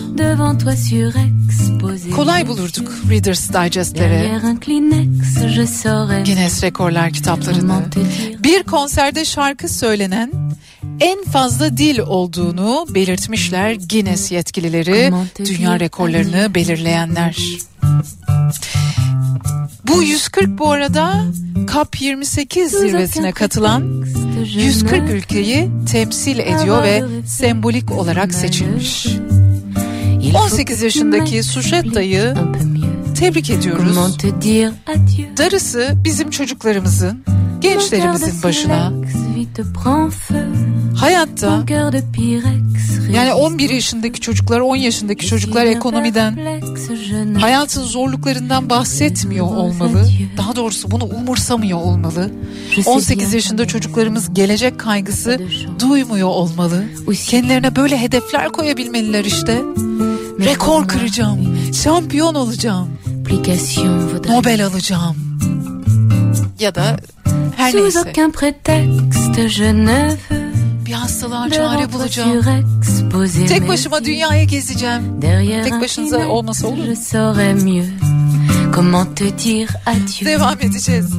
kolay 2.16 2.48
bulurduk 2.48 2.92
Reader's 3.10 3.50
Digest'leri, 3.50 4.32
Guinness 6.26 6.64
Rekorlar 6.64 7.12
kitaplarını. 7.12 7.86
Bir 8.44 8.64
konserde 8.64 9.26
şarkı 9.26 9.70
söylenen 9.70 10.32
en 11.00 11.24
fazla 11.24 11.78
dil 11.78 12.00
olduğunu 12.00 12.86
belirtmişler 12.90 13.74
Guinness 13.90 14.32
yetkilileri, 14.32 15.12
dünya 15.46 15.80
rekorlarını 15.80 16.56
belirleyenler. 16.56 17.38
Bu 19.88 20.04
140 20.04 20.60
bu 20.60 20.72
arada 20.72 21.26
COP 21.74 22.02
28 22.02 22.72
zirvesine 22.72 23.32
katılan 23.32 24.06
140 24.56 25.10
ülkeyi 25.10 25.70
temsil 25.92 26.40
ediyor 26.40 26.84
ve 26.84 27.04
sembolik 27.28 27.92
olarak 27.92 28.34
seçilmiş. 28.34 29.08
18 30.46 30.82
yaşındaki 30.82 31.44
Suşetta'yı 31.44 32.36
tebrik 33.20 33.50
ediyoruz. 33.50 33.98
Darısı 35.38 35.94
bizim 36.04 36.30
çocuklarımızın, 36.30 37.24
gençlerimizin 37.62 38.44
başına 38.44 38.92
hayatta 41.00 41.64
yani 43.14 43.34
11 43.34 43.70
yaşındaki 43.70 44.20
çocuklar, 44.22 44.60
10 44.60 44.76
yaşındaki 44.76 45.28
çocuklar 45.28 45.66
ekonomiden, 45.66 46.38
hayatın 47.40 47.84
zorluklarından 47.84 48.70
bahsetmiyor 48.70 49.46
olmalı. 49.46 50.08
Daha 50.38 50.56
doğrusu 50.56 50.92
bunu 50.92 51.04
umursamıyor 51.06 51.78
olmalı. 51.80 52.32
18 52.86 53.34
yaşında 53.34 53.68
çocuklarımız 53.68 54.34
gelecek 54.34 54.80
kaygısı 54.80 55.40
duymuyor 55.80 56.28
olmalı. 56.28 56.84
Kendilerine 57.28 57.76
böyle 57.76 58.02
hedefler 58.02 58.50
koyabilmeliler 58.50 59.26
işte. 59.26 59.62
Rekor 60.46 60.88
kıracağım, 60.88 61.58
şampiyon 61.84 62.36
olacağım, 62.36 62.90
Nobel 64.30 64.66
alacağım. 64.66 65.16
Ya 66.60 66.76
da 66.76 66.98
her 67.58 67.72
neyse 67.76 68.00
bir 70.88 70.94
hastalığa 70.94 71.50
çare 71.50 71.94
bulacağım. 71.94 72.32
Tek 73.48 73.68
başıma 73.68 73.98
yeux. 73.98 74.08
dünyayı 74.08 74.48
gezeceğim. 74.48 75.22
Tek 75.64 75.82
başınıza 75.82 76.28
olmasa 76.28 76.68
olur 76.68 76.78
mu? 76.78 76.96
Devam 80.26 80.58
edeceğiz. 80.62 81.14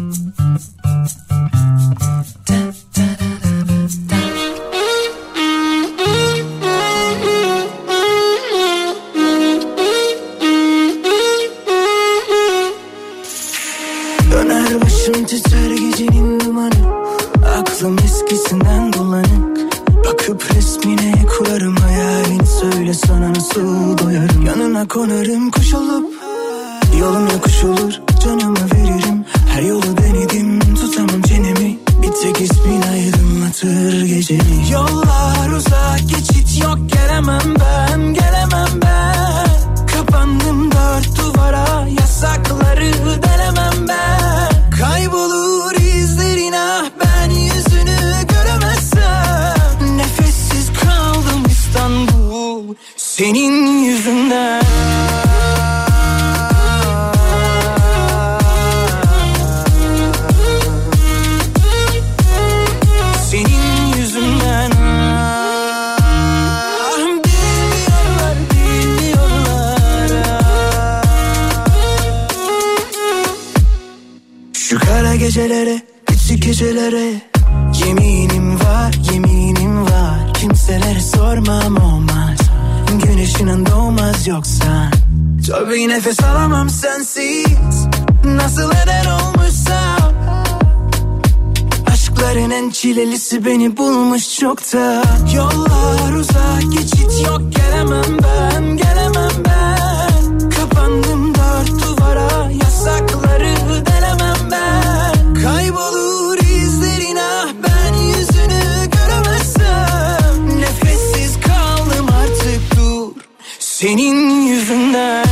Senin 113.78 114.30
yüzünden 114.46 115.27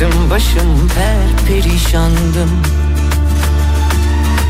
Üstüm 0.00 0.30
başım 0.30 0.88
per 0.88 1.46
perişandım. 1.46 2.50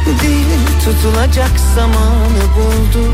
Dil 0.06 0.84
tutulacak 0.84 1.50
zamanı 1.74 2.42
buldu. 2.56 3.12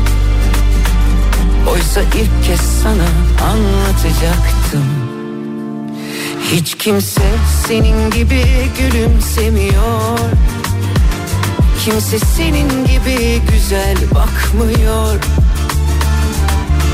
Oysa 1.71 2.01
ilk 2.01 2.45
kez 2.47 2.59
sana 2.83 3.07
anlatacaktım. 3.51 4.85
Hiç 6.51 6.77
kimse 6.77 7.21
senin 7.67 8.11
gibi 8.11 8.45
gülümsemiyor. 8.79 10.19
Kimse 11.85 12.19
senin 12.19 12.85
gibi 12.85 13.41
güzel 13.51 13.97
bakmıyor. 14.15 15.15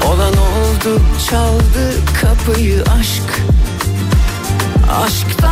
Olan 0.06 0.34
oldu 0.34 1.02
çaldı 1.30 1.94
kapıyı 2.22 2.84
aşk 2.84 3.42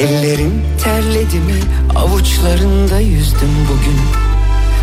Ellerim 0.00 0.62
terledi 0.84 1.36
mi? 1.36 1.60
Avuçlarında 1.96 3.00
yüzdüm 3.00 3.50
bugün. 3.68 4.00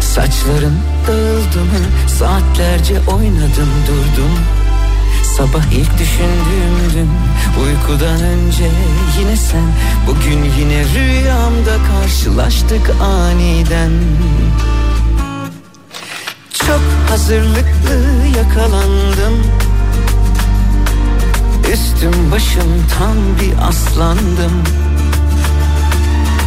Saçların 0.02 0.80
dağıldı 1.08 1.60
mı? 1.60 2.08
Saatlerce 2.20 3.00
oynadım 3.00 3.70
durdum. 3.88 4.32
Sabah 5.38 5.64
ilk 5.72 6.00
düşündüğümdün 6.00 7.10
uykudan 7.64 8.22
önce 8.22 8.70
yine 9.20 9.36
sen. 9.36 9.68
Bugün 10.08 10.44
yine 10.60 10.84
rüyamda 10.96 11.78
karşılaştık 11.92 12.92
aniden. 13.02 13.92
Çok 16.54 16.82
hazırlıklı 17.10 18.06
yakalandım. 18.38 19.44
Üstüm 21.74 22.32
başım 22.32 22.86
tam 22.98 23.16
bir 23.42 23.68
aslandım 23.68 24.64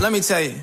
Let 0.00 0.12
me 0.12 0.20
tell 0.20 0.40
you. 0.40 0.54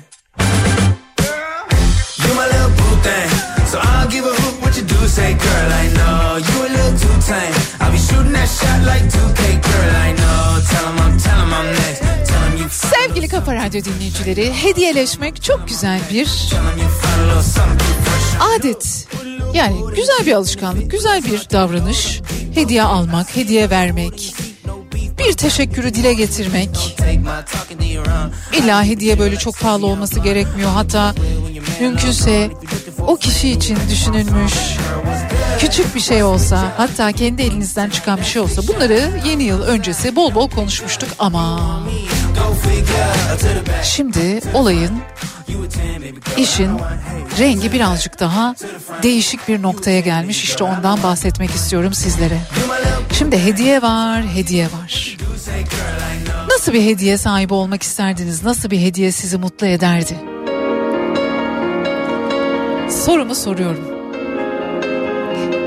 You 2.22 2.34
my 2.34 2.46
little 2.52 2.72
boo 2.78 2.94
thing. 3.06 3.30
So 3.70 3.78
I'll 3.78 4.08
give 4.10 4.24
a 4.24 4.34
hoot 4.40 4.62
what 4.62 4.76
you 4.76 4.82
do 4.82 4.98
say, 5.06 5.30
girl. 5.34 5.72
I 5.82 5.86
know 5.98 6.38
you 6.48 6.56
a 6.66 6.70
little 6.76 6.98
too 7.02 7.16
tame. 7.28 7.54
I'll 7.80 7.92
be 7.92 7.98
shooting 7.98 8.32
that 8.32 8.48
shot 8.48 8.80
like 8.90 9.04
2K, 9.14 9.40
girl. 9.68 9.92
I 10.06 10.10
know. 10.20 10.60
Tell 10.70 10.86
'em 10.88 10.98
I'm, 11.04 11.18
tell 11.18 11.40
'em 11.40 11.52
I'm 11.54 11.66
next. 11.66 12.00
Tell 12.28 12.42
'em 12.46 12.56
you 12.58 12.68
Sevgili 12.70 13.28
Kafa 13.28 13.54
Radyo 13.54 13.84
dinleyicileri, 13.84 14.52
hediyeleşmek 14.52 15.42
çok 15.42 15.68
güzel 15.68 16.00
bir 16.10 16.28
adet. 18.56 19.06
Yani 19.54 19.76
güzel 19.96 20.26
bir 20.26 20.32
alışkanlık, 20.32 20.90
güzel 20.90 21.24
bir 21.24 21.50
davranış. 21.52 22.20
Hediye 22.54 22.82
almak, 22.82 23.36
hediye 23.36 23.70
vermek, 23.70 24.34
bir 25.18 25.32
teşekkürü 25.32 25.94
dile 25.94 26.14
getirmek. 26.14 26.96
İlla 28.58 28.84
hediye 28.84 29.18
böyle 29.18 29.36
çok 29.36 29.60
pahalı 29.60 29.86
olması 29.86 30.20
gerekmiyor. 30.20 30.70
Hatta 30.70 31.14
mümkünse 31.80 32.50
o 33.06 33.16
kişi 33.16 33.50
için 33.50 33.78
düşünülmüş 33.90 34.52
küçük 35.58 35.94
bir 35.94 36.00
şey 36.00 36.22
olsa 36.22 36.72
hatta 36.76 37.12
kendi 37.12 37.42
elinizden 37.42 37.90
çıkan 37.90 38.18
bir 38.18 38.24
şey 38.24 38.42
olsa 38.42 38.62
bunları 38.68 39.10
yeni 39.26 39.42
yıl 39.42 39.62
öncesi 39.62 40.16
bol 40.16 40.34
bol 40.34 40.50
konuşmuştuk 40.50 41.08
ama 41.18 41.60
şimdi 43.82 44.40
olayın 44.54 45.00
işin 46.36 46.70
rengi 47.38 47.72
birazcık 47.72 48.20
daha 48.20 48.54
değişik 49.02 49.48
bir 49.48 49.62
noktaya 49.62 50.00
gelmiş 50.00 50.44
işte 50.44 50.64
ondan 50.64 51.02
bahsetmek 51.02 51.50
istiyorum 51.50 51.94
sizlere. 51.94 52.38
Şimdi 53.12 53.38
hediye 53.38 53.82
var, 53.82 54.24
hediye 54.34 54.66
var. 54.66 55.16
Nasıl 56.50 56.72
bir 56.72 56.82
hediye 56.82 57.18
sahibi 57.18 57.54
olmak 57.54 57.82
isterdiniz? 57.82 58.44
Nasıl 58.44 58.70
bir 58.70 58.80
hediye 58.80 59.12
sizi 59.12 59.38
mutlu 59.38 59.66
ederdi? 59.66 60.16
Sorumu 62.90 63.34
soruyorum. 63.34 63.84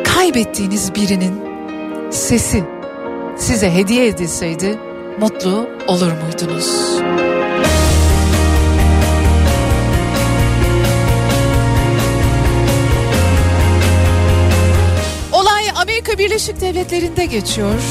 Kaybettiğiniz 0.04 0.96
birinin 0.96 1.42
sesi 2.12 2.64
size 3.38 3.74
hediye 3.74 4.08
edilseydi 4.08 4.80
mutlu 5.20 5.70
olur 5.88 6.12
muydunuz? 6.12 7.02
Birleşik 16.32 16.62
Devletleri'nde 16.62 17.26
geçiyor. 17.26 17.82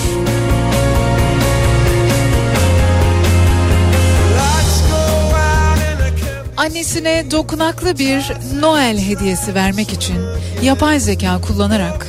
Annesine 6.57 7.31
dokunaklı 7.31 7.99
bir 7.99 8.33
Noel 8.61 8.99
hediyesi 8.99 9.55
vermek 9.55 9.93
için 9.93 10.17
yapay 10.63 11.01
zeka 11.01 11.41
kullanarak 11.41 12.07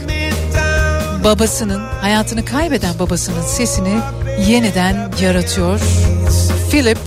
babasının 1.23 1.79
hayatını 1.79 2.45
kaybeden 2.45 2.99
babasının 2.99 3.41
sesini 3.41 3.99
yeniden 4.47 5.11
yaratıyor. 5.21 5.79
Philip 6.71 6.99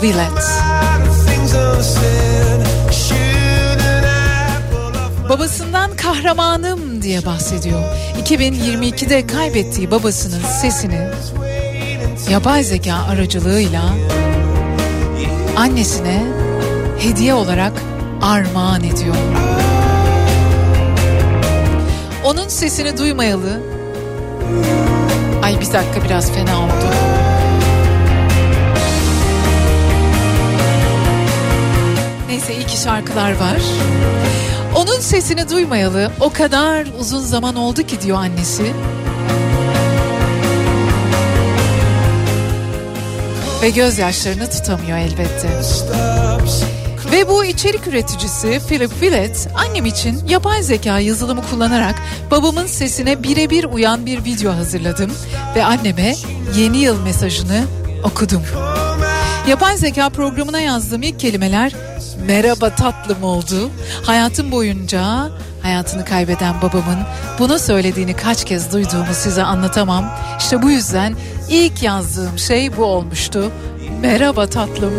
Willett. 0.00 0.42
Babasından 5.28 5.96
kahramanım 5.96 7.02
diye 7.02 7.26
bahsediyor. 7.26 7.82
2022'de 8.30 9.26
kaybettiği 9.26 9.90
babasının 9.90 10.42
sesini 10.42 11.08
yapay 12.30 12.64
zeka 12.64 12.94
aracılığıyla 12.94 13.82
annesine 15.56 16.22
hediye 16.98 17.34
olarak 17.34 17.72
armağan 18.22 18.84
ediyor. 18.84 19.16
Onun 22.24 22.48
sesini 22.48 22.98
duymayalı. 22.98 23.62
Ay 25.42 25.60
bir 25.60 25.72
dakika 25.72 26.04
biraz 26.04 26.32
fena 26.32 26.58
oldu. 26.64 26.94
Neyse 32.28 32.54
iyi 32.54 32.66
ki 32.66 32.76
şarkılar 32.76 33.30
var. 33.30 33.60
Onun 34.76 35.00
sesini 35.00 35.48
duymayalı 35.48 36.12
o 36.20 36.30
kadar 36.30 36.86
uzun 37.00 37.20
zaman 37.20 37.56
oldu 37.56 37.82
ki 37.82 38.00
diyor 38.00 38.18
annesi. 38.18 38.72
Ve 43.62 43.70
gözyaşlarını 43.70 44.50
tutamıyor 44.50 44.98
elbette. 44.98 45.48
Ve 47.12 47.28
bu 47.28 47.44
içerik 47.44 47.86
üreticisi 47.86 48.60
Philip 48.68 48.90
Willett 48.90 49.48
annem 49.56 49.86
için 49.86 50.26
yapay 50.28 50.62
zeka 50.62 50.98
yazılımı 50.98 51.42
kullanarak 51.50 51.94
babamın 52.30 52.66
sesine 52.66 53.22
birebir 53.22 53.64
uyan 53.64 54.06
bir 54.06 54.24
video 54.24 54.52
hazırladım 54.52 55.12
ve 55.56 55.64
anneme 55.64 56.14
yeni 56.56 56.78
yıl 56.78 57.02
mesajını 57.02 57.64
okudum. 58.04 58.42
Yapay 59.48 59.76
zeka 59.76 60.08
programına 60.08 60.60
yazdığım 60.60 61.02
ilk 61.02 61.20
kelimeler 61.20 61.72
merhaba 62.26 62.70
tatlım 62.74 63.24
oldu. 63.24 63.70
Hayatım 64.02 64.52
boyunca 64.52 65.30
hayatını 65.62 66.04
kaybeden 66.04 66.54
babamın 66.62 66.98
bunu 67.38 67.58
söylediğini 67.58 68.16
kaç 68.16 68.44
kez 68.44 68.72
duyduğumu 68.72 69.14
size 69.14 69.42
anlatamam. 69.42 70.04
İşte 70.38 70.62
bu 70.62 70.70
yüzden 70.70 71.14
ilk 71.48 71.82
yazdığım 71.82 72.38
şey 72.38 72.76
bu 72.76 72.84
olmuştu. 72.84 73.52
Merhaba 74.00 74.46
tatlım. 74.46 74.92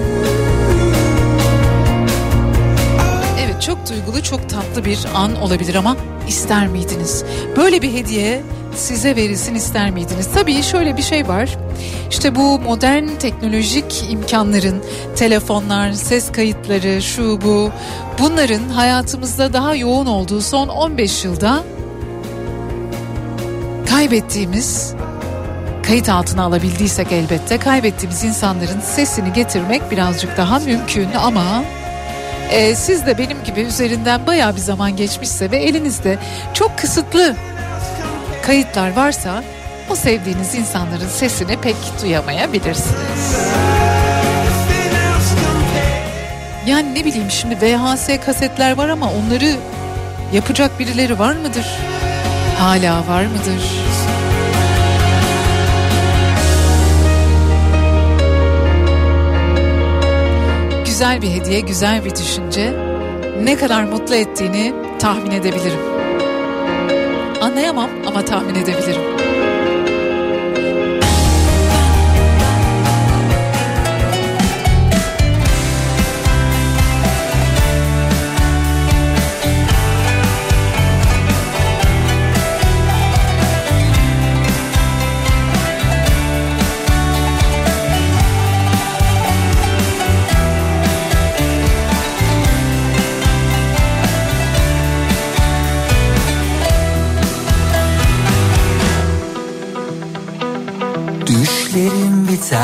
Evet 3.39 3.61
çok 3.61 3.89
duygulu 3.89 4.23
çok 4.23 4.49
tatlı 4.49 4.85
bir 4.85 4.99
an 5.15 5.41
olabilir 5.41 5.75
ama 5.75 5.97
ister 6.27 6.67
miydiniz? 6.67 7.23
Böyle 7.57 7.81
bir 7.81 7.93
hediye 7.93 8.43
size 8.75 9.15
verilsin 9.15 9.55
ister 9.55 9.91
miydiniz? 9.91 10.29
Tabii 10.33 10.63
şöyle 10.63 10.97
bir 10.97 11.01
şey 11.01 11.27
var. 11.27 11.57
İşte 12.09 12.35
bu 12.35 12.59
modern 12.59 13.07
teknolojik 13.19 14.05
imkanların, 14.09 14.83
telefonlar, 15.15 15.91
ses 15.91 16.31
kayıtları, 16.31 17.01
şu 17.01 17.41
bu 17.41 17.71
bunların 18.19 18.69
hayatımızda 18.69 19.53
daha 19.53 19.75
yoğun 19.75 20.05
olduğu 20.05 20.41
son 20.41 20.67
15 20.67 21.25
yılda 21.25 21.63
kaybettiğimiz 23.89 24.93
kayıt 25.87 26.09
altına 26.09 26.43
alabildiysek 26.43 27.11
elbette 27.11 27.57
kaybettiğimiz 27.57 28.23
insanların 28.23 28.79
sesini 28.79 29.33
getirmek 29.33 29.91
birazcık 29.91 30.37
daha 30.37 30.59
mümkün 30.59 31.07
ama 31.13 31.63
e, 32.51 32.75
siz 32.75 33.05
de 33.05 33.17
benim 33.17 33.43
gibi 33.43 33.61
üzerinden 33.61 34.27
baya 34.27 34.55
bir 34.55 34.61
zaman 34.61 34.95
geçmişse 34.95 35.51
ve 35.51 35.57
elinizde 35.57 36.17
çok 36.53 36.77
kısıtlı 36.77 37.35
kayıtlar 38.41 38.95
varsa 38.95 39.43
o 39.89 39.95
sevdiğiniz 39.95 40.55
insanların 40.55 41.07
sesini 41.07 41.57
pek 41.57 41.75
duyamayabilirsiniz. 42.01 43.37
Yani 46.65 46.95
ne 46.95 47.05
bileyim 47.05 47.31
şimdi 47.31 47.55
VHS 47.55 48.09
kasetler 48.25 48.77
var 48.77 48.89
ama 48.89 49.11
onları 49.11 49.55
yapacak 50.33 50.79
birileri 50.79 51.19
var 51.19 51.35
mıdır? 51.35 51.65
Hala 52.59 53.07
var 53.07 53.25
mıdır? 53.25 53.63
Güzel 60.85 61.21
bir 61.21 61.31
hediye, 61.31 61.59
güzel 61.59 62.05
bir 62.05 62.15
düşünce 62.15 62.73
ne 63.43 63.55
kadar 63.55 63.83
mutlu 63.83 64.15
ettiğini 64.15 64.73
tahmin 64.99 65.31
edebilirim. 65.31 65.90
Anlayamam 67.41 67.89
ama 68.07 68.25
tahmin 68.25 68.55
edebilirim. 68.55 69.10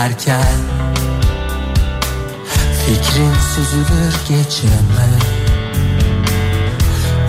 Biterken 0.07 0.59
Fikrin 2.85 3.33
süzülür 3.55 4.15
geceme 4.27 5.09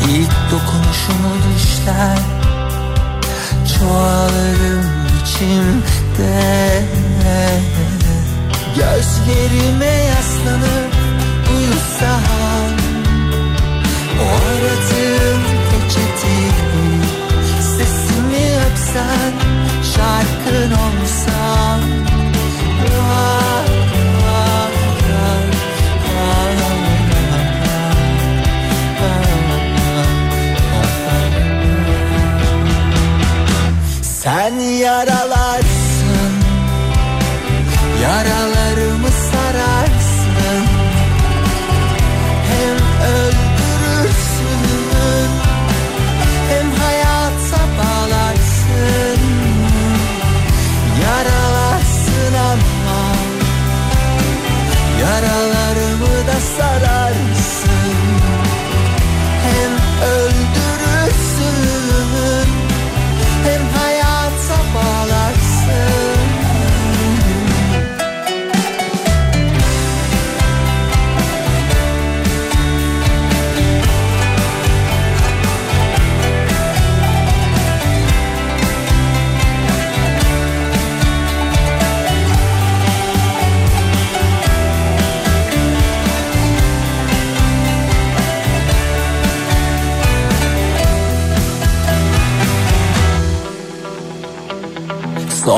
İlk 0.08 0.30
dokunuşunu 0.50 1.34
düşler 1.54 2.18
çoğalırım 3.78 4.86
içimde. 5.22 6.82
Gözlerime 8.76 9.86
yaslanıp 9.86 10.94
uyusam 11.56 12.72
O 14.20 14.26
aradığım 14.26 15.42
peçeti 15.70 16.38
Sesimi 17.60 18.46
öpsen 18.66 19.32
şarkın 19.94 20.70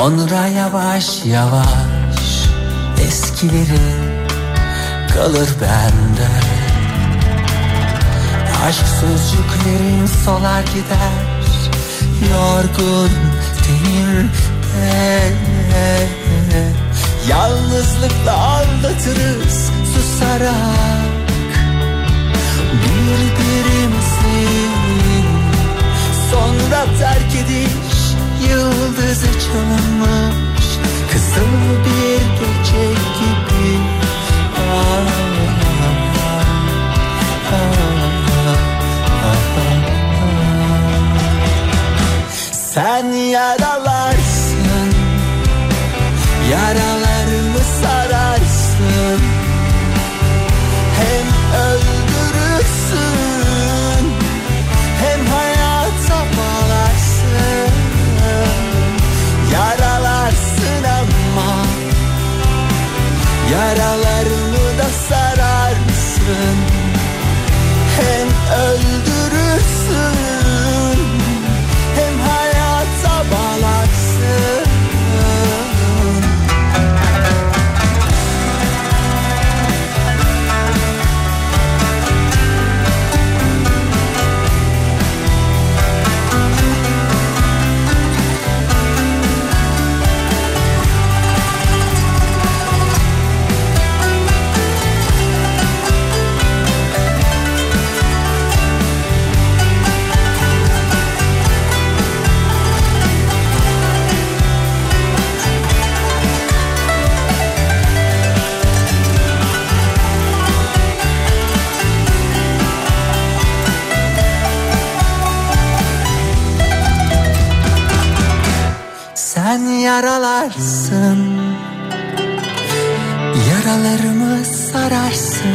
Sonra 0.01 0.47
yavaş 0.47 1.25
yavaş 1.25 2.47
eskileri 3.07 3.79
kalır 5.13 5.49
bende. 5.61 6.29
Aşk 8.67 8.85
sözcüklerim 9.01 10.07
solar 10.25 10.61
gider 10.63 11.23
Yorgun 12.31 13.11
tenimde 13.63 14.17
Yalnızlıkla 17.29 18.37
aldatırız 18.37 19.71
susarak 19.95 21.11
Birbirimizi. 22.73 24.47
Sonra 26.31 26.85
terk 26.99 27.35
ediş 27.35 27.90
yıldızı 28.49 29.27
çalınmış 29.39 30.67
Kızıl 31.11 31.53
bir 31.85 32.21
gece 32.39 32.85
gibi 33.19 33.77
ah, 34.57 35.07
ah. 37.51 38.01
Sen 42.73 43.11
yaralarsın 43.13 44.91
Yaralarımı 46.51 47.10
Yaralarımı 63.51 64.77
da 64.79 64.89
sararsın 65.09 66.57
Hem 67.97 68.27
öldürürsün 68.59 68.90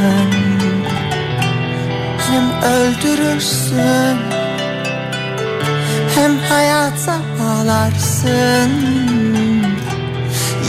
sararsın 0.06 0.84
Hem 2.28 2.62
öldürürsün? 2.72 4.18
Hem 6.14 6.38
hayata 6.38 7.18
bağlarsın 7.40 8.70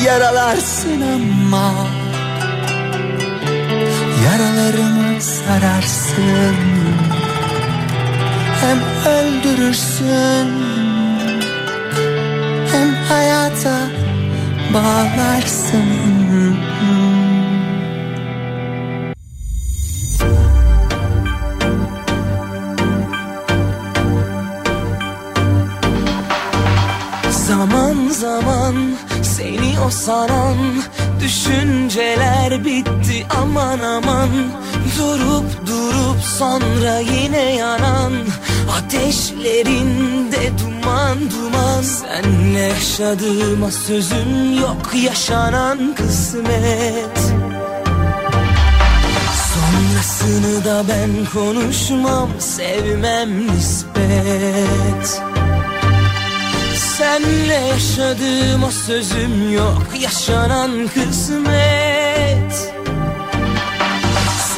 Yaralarsın 0.06 1.02
ama 1.02 1.74
Yaralarımı 4.26 5.22
sararsın. 5.22 6.56
Hem 8.62 8.78
öldürürsün 9.14 10.68
hem 12.72 12.94
hayata 13.10 13.78
bağlarsın 14.74 16.57
o 29.88 29.92
saran 29.92 30.58
Düşünceler 31.22 32.66
bitti 32.66 33.26
aman 33.42 33.80
aman. 33.80 34.30
Durup 34.98 35.68
durup 35.68 36.22
sonra 36.38 37.00
yine 37.00 37.56
yanan 37.56 38.14
Ateşlerinde 38.78 40.52
duman 40.60 41.18
duman. 41.32 41.82
Senle 41.82 42.60
yaşadığıma 42.60 43.72
sözüm 43.72 44.60
yok 44.62 44.92
yaşanan 45.04 45.96
kısmet. 45.96 47.18
Sonrasını 49.54 50.66
da 50.66 50.84
ben 50.90 51.12
konuşmam 51.34 52.30
sevmem 52.40 53.48
nispet 53.48 55.37
Senle 57.08 57.54
yaşadığım 57.54 58.64
o 58.64 58.72
sözüm 58.72 59.54
yok 59.54 59.88
Yaşanan 60.00 60.88
kısmet. 60.88 62.74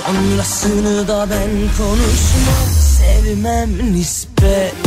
Sonrasını 0.05 1.07
da 1.07 1.27
ben 1.29 1.49
konuşmam 1.77 2.69
Sevmem 2.97 3.93
nispet 3.93 4.78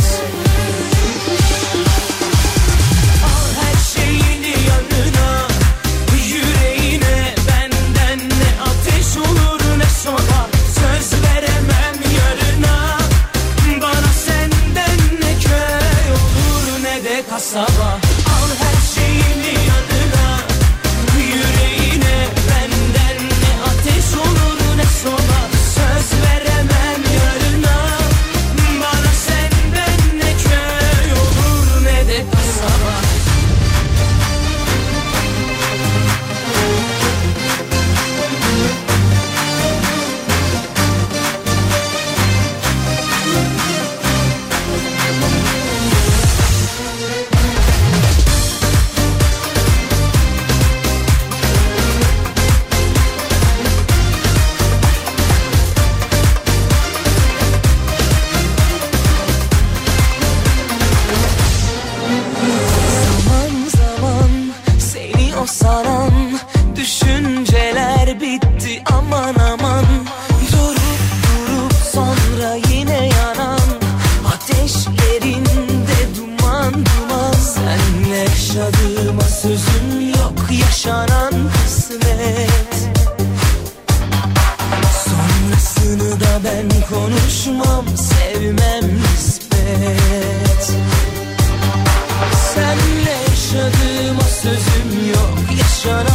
yok 95.85 96.12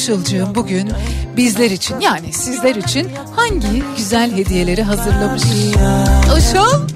Işılcığım 0.00 0.54
bugün 0.54 0.92
bizler 1.36 1.70
için 1.70 2.00
yani 2.00 2.32
sizler 2.32 2.74
için 2.74 3.08
hangi 3.36 3.82
güzel 3.96 4.36
hediyeleri 4.36 4.82
hazırlamış? 4.82 5.42
Işıl? 6.38 6.88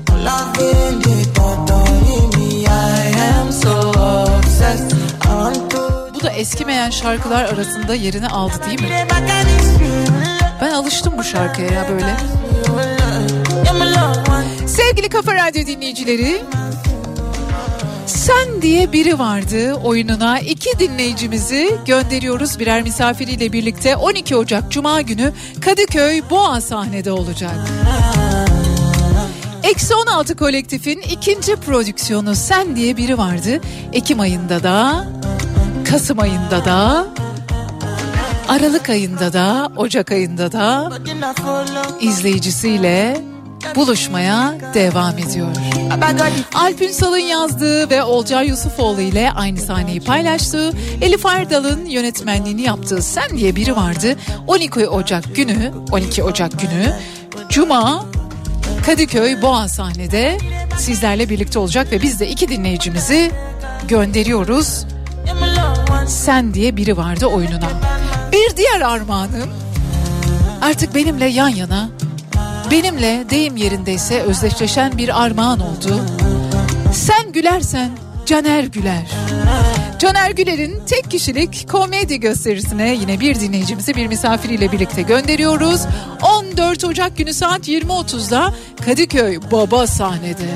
Bu 6.14 6.22
da 6.22 6.30
eskimeyen 6.30 6.90
şarkılar 6.90 7.44
arasında 7.44 7.94
yerini 7.94 8.28
aldı 8.28 8.54
değil 8.66 8.82
mi? 8.82 9.06
Ben 10.60 10.70
alıştım 10.70 11.14
bu 11.18 11.24
şarkıya 11.24 11.70
ya 11.70 11.86
böyle. 11.88 12.16
Sevgili 14.66 15.08
Kafa 15.08 15.34
Radyo 15.34 15.66
dinleyicileri, 15.66 16.42
sen 18.24 18.62
diye 18.62 18.92
biri 18.92 19.18
vardı 19.18 19.74
oyununa 19.74 20.38
iki 20.40 20.78
dinleyicimizi 20.78 21.78
gönderiyoruz 21.86 22.58
birer 22.58 22.82
misafiriyle 22.82 23.52
birlikte 23.52 23.96
12 23.96 24.36
Ocak 24.36 24.70
Cuma 24.70 25.00
günü 25.00 25.32
Kadıköy 25.60 26.22
Boğa 26.30 26.60
sahnede 26.60 27.12
olacak. 27.12 27.54
Eksi 29.62 29.94
16 29.94 30.36
kolektifin 30.36 31.00
ikinci 31.00 31.56
prodüksiyonu 31.56 32.34
Sen 32.34 32.76
diye 32.76 32.96
biri 32.96 33.18
vardı. 33.18 33.60
Ekim 33.92 34.20
ayında 34.20 34.62
da, 34.62 35.06
Kasım 35.90 36.18
ayında 36.18 36.64
da, 36.64 37.06
Aralık 38.48 38.90
ayında 38.90 39.32
da, 39.32 39.72
Ocak 39.76 40.12
ayında 40.12 40.52
da 40.52 40.90
izleyicisiyle 42.00 43.33
buluşmaya 43.74 44.54
devam 44.74 45.18
ediyor. 45.18 45.48
Alp 46.54 46.82
Ünsal'ın 46.82 47.18
yazdığı 47.18 47.90
ve 47.90 48.02
Olcay 48.02 48.48
Yusufoğlu 48.48 49.00
ile 49.00 49.32
aynı 49.32 49.60
sahneyi 49.60 50.00
paylaştığı 50.00 50.72
Elif 51.00 51.26
Erdal'ın 51.26 51.84
yönetmenliğini 51.84 52.62
yaptığı 52.62 53.02
Sen 53.02 53.38
diye 53.38 53.56
biri 53.56 53.76
vardı. 53.76 54.16
12 54.46 54.88
Ocak 54.88 55.36
günü 55.36 55.72
12 55.92 56.22
Ocak 56.22 56.60
günü 56.60 56.92
Cuma 57.48 58.04
Kadıköy 58.86 59.42
Boğa 59.42 59.68
sahnede 59.68 60.38
sizlerle 60.78 61.28
birlikte 61.28 61.58
olacak 61.58 61.92
ve 61.92 62.02
biz 62.02 62.20
de 62.20 62.28
iki 62.28 62.48
dinleyicimizi 62.48 63.30
gönderiyoruz. 63.88 64.86
Sen 66.06 66.54
diye 66.54 66.76
biri 66.76 66.96
vardı 66.96 67.26
oyununa. 67.26 67.68
Bir 68.32 68.56
diğer 68.56 68.80
armağanım 68.80 69.50
artık 70.62 70.94
benimle 70.94 71.26
yan 71.26 71.48
yana 71.48 71.88
benimle 72.70 73.24
deyim 73.30 73.56
yerindeyse 73.56 74.22
özdeşleşen 74.22 74.98
bir 74.98 75.22
armağan 75.22 75.60
oldu. 75.60 76.00
Sen 76.92 77.32
gülersen 77.32 77.90
Caner 78.26 78.64
Güler. 78.64 79.10
Caner 79.98 80.30
Güler'in 80.30 80.80
tek 80.86 81.10
kişilik 81.10 81.68
komedi 81.70 82.20
gösterisine 82.20 82.94
yine 82.94 83.20
bir 83.20 83.40
dinleyicimizi 83.40 83.94
bir 83.94 84.06
misafiriyle 84.06 84.72
birlikte 84.72 85.02
gönderiyoruz. 85.02 85.80
14 86.22 86.84
Ocak 86.84 87.16
günü 87.16 87.34
saat 87.34 87.68
20.30'da 87.68 88.54
Kadıköy 88.84 89.38
Baba 89.52 89.86
sahnede. 89.86 90.48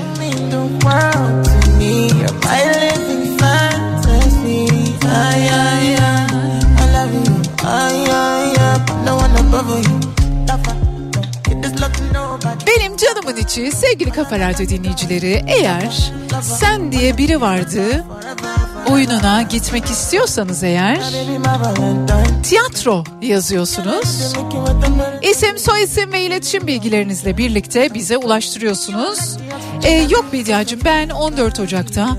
Benim 12.67 12.97
canımın 12.97 13.37
içi 13.37 13.71
sevgili 13.71 14.11
Kafa 14.11 14.39
Radyo 14.39 14.69
dinleyicileri 14.69 15.43
eğer 15.47 16.13
sen 16.41 16.91
diye 16.91 17.17
biri 17.17 17.41
vardı 17.41 18.05
oyununa 18.91 19.41
gitmek 19.41 19.85
istiyorsanız 19.85 20.63
eğer 20.63 20.99
tiyatro 22.43 23.03
yazıyorsunuz. 23.21 24.35
İsim, 25.21 25.57
soyisim 25.57 26.11
ve 26.13 26.21
iletişim 26.21 26.67
bilgilerinizle 26.67 27.37
birlikte 27.37 27.93
bize 27.93 28.17
ulaştırıyorsunuz. 28.17 29.37
Ee, 29.83 29.91
yok 30.09 30.25
Bediacığım 30.33 30.79
ben 30.85 31.09
14 31.09 31.59
Ocak'ta 31.59 32.17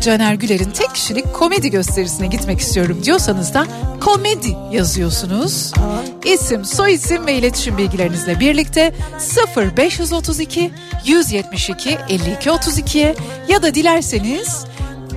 Caner 0.00 0.34
Güler'in 0.34 0.70
tek 0.70 0.94
kişilik 0.94 1.34
komedi 1.34 1.70
gösterisine 1.70 2.26
gitmek 2.26 2.60
istiyorum 2.60 3.00
diyorsanız 3.04 3.54
da 3.54 3.66
komedi 4.00 4.56
yazıyorsunuz. 4.72 5.72
İsim, 6.24 6.64
soyisim 6.64 7.26
ve 7.26 7.34
iletişim 7.34 7.78
bilgilerinizle 7.78 8.40
birlikte 8.40 8.92
0532 9.56 10.70
172 11.04 11.98
52 12.08 12.48
32'ye 12.48 13.14
ya 13.48 13.62
da 13.62 13.74
dilerseniz 13.74 14.64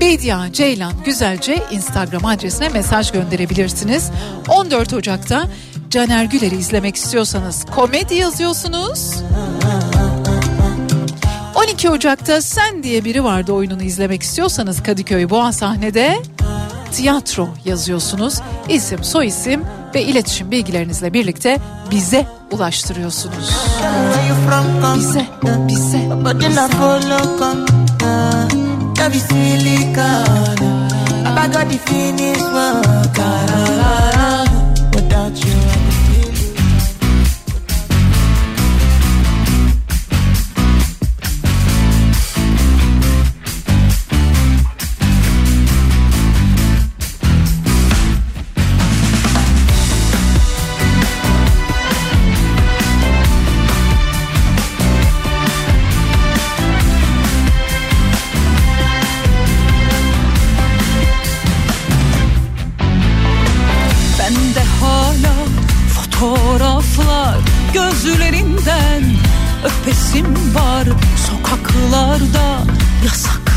Bedia 0.02 0.54
Ceylan 0.54 0.94
Güzelce 1.06 1.64
Instagram 1.72 2.26
adresine 2.26 2.70
mesaj 2.70 3.12
gönderebilirsiniz. 3.12 4.12
14 4.48 4.94
Ocak'ta 4.94 5.48
Caner 5.90 6.26
Güler'i 6.26 6.56
izlemek 6.56 6.96
istiyorsanız 6.96 7.66
komedi 7.76 8.16
yazıyorsunuz. 8.16 9.24
12 11.64 11.90
Ocak'ta 11.90 12.42
Sen 12.42 12.84
diye 12.84 13.06
biri 13.06 13.24
vardı 13.24 13.52
oyununu 13.52 13.84
izlemek 13.84 14.24
istiyorsanız 14.24 14.84
Kadıköy 14.84 15.30
Boğa 15.30 15.52
sahnede 15.52 16.18
tiyatro 16.92 17.50
yazıyorsunuz. 17.66 18.40
İsim, 18.70 19.04
soyisim 19.04 19.66
ve 19.96 20.04
iletişim 20.04 20.52
bilgilerinizle 20.52 21.14
birlikte 21.14 21.58
bize 21.92 22.28
ulaştırıyorsunuz. 22.52 23.52
Bize, 24.96 25.26
bize. 25.68 25.98
I 35.68 35.83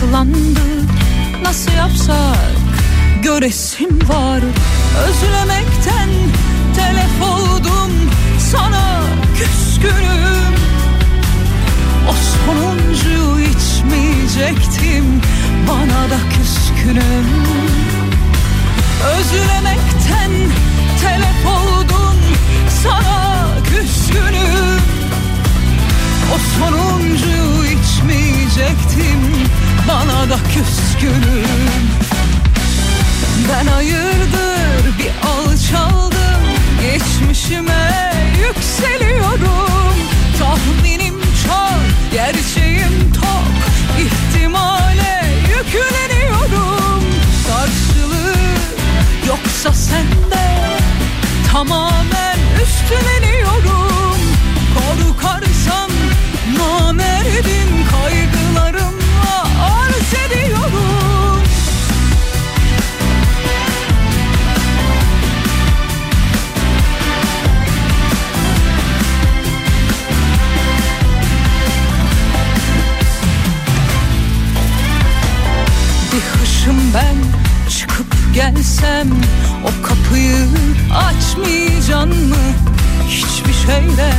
yasaklandı 0.06 0.60
nasıl 1.42 1.72
yapsak? 1.72 2.56
Göresim 3.22 3.98
var. 4.08 4.40
Özlemekten 5.08 6.08
telef 6.76 7.22
oldum. 7.22 7.92
Sana 8.38 9.02
küskünüm. 9.38 10.54
O 12.08 12.12
sonuncuyu 12.46 13.40
içmeyecektim. 13.40 15.22
Bana 15.68 16.10
da 16.10 16.18
küskünüm. 16.30 17.26
Özlemekten 19.04 20.30
telef 21.02 21.46
oldum. 21.46 22.16
Sana 22.82 23.48
küskünüm. 23.64 24.80
O 26.34 26.38
sonuncuyu 26.58 27.64
içmeyecektim 27.64 29.46
bana 29.88 30.30
da 30.30 30.36
küskünüm. 30.54 31.46
Ben 33.48 33.66
hayırdır 33.66 34.98
bir 34.98 35.28
alçaldım. 35.28 36.42
Geçmişime 36.82 38.12
yükseliyorum. 38.38 39.96
Tahminim 40.38 41.14
çok 41.46 42.12
gerçeğim 42.12 43.12
tok. 43.14 43.56
İhtimale 44.00 45.24
yükleniyorum. 45.48 47.04
Karşılığı 47.48 48.34
yoksa 49.28 49.72
sende 49.72 50.46
Tamamen 51.52 52.38
üstleniyorum 52.62 53.35
gelsem 78.76 79.08
O 79.64 79.86
kapıyı 79.86 80.48
açmayacan 80.94 82.08
mı? 82.08 82.36
Hiçbir 83.08 83.52
şeyle 83.52 84.12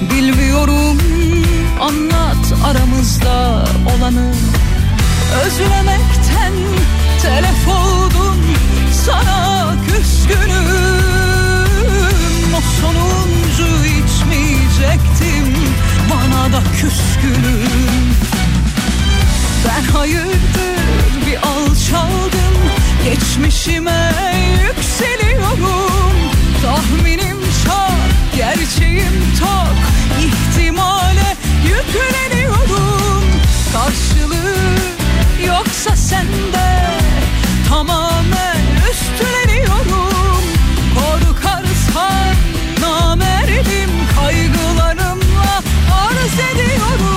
bilmiyorum. 0.00 0.98
Anlat 1.80 2.54
aramızda 2.64 3.64
olanı. 3.96 4.32
Özlemekten 5.44 6.52
telef 7.22 7.68
oldum 7.68 8.36
Sana 9.06 9.74
küskünüm. 9.88 10.56
O 12.56 12.60
sonuncu 12.80 13.84
içmeyecektim 13.84 15.56
Bana 16.10 16.52
da 16.52 16.62
küskünüm. 16.80 18.06
Ben 19.68 19.92
hayırdır 19.92 21.26
bir 21.26 21.36
alçaldım 21.36 22.56
Geçmişime 23.10 24.12
yükseliyorum. 24.62 26.16
Tahminim 26.62 27.36
çok 27.64 28.36
gerçeğim 28.36 29.22
tok. 29.40 29.76
İhtimale 30.20 31.36
yükleniyorum. 31.64 33.24
Karşılığı 33.72 34.56
yoksa 35.46 35.96
sende 35.96 36.90
Tamamen 37.68 38.60
üstleniyorum 38.90 40.42
Korkarsan 40.94 42.34
namerdim 42.80 43.90
Kaygılarımla 44.16 45.62
arz 45.92 46.38
ediyorum 46.52 47.15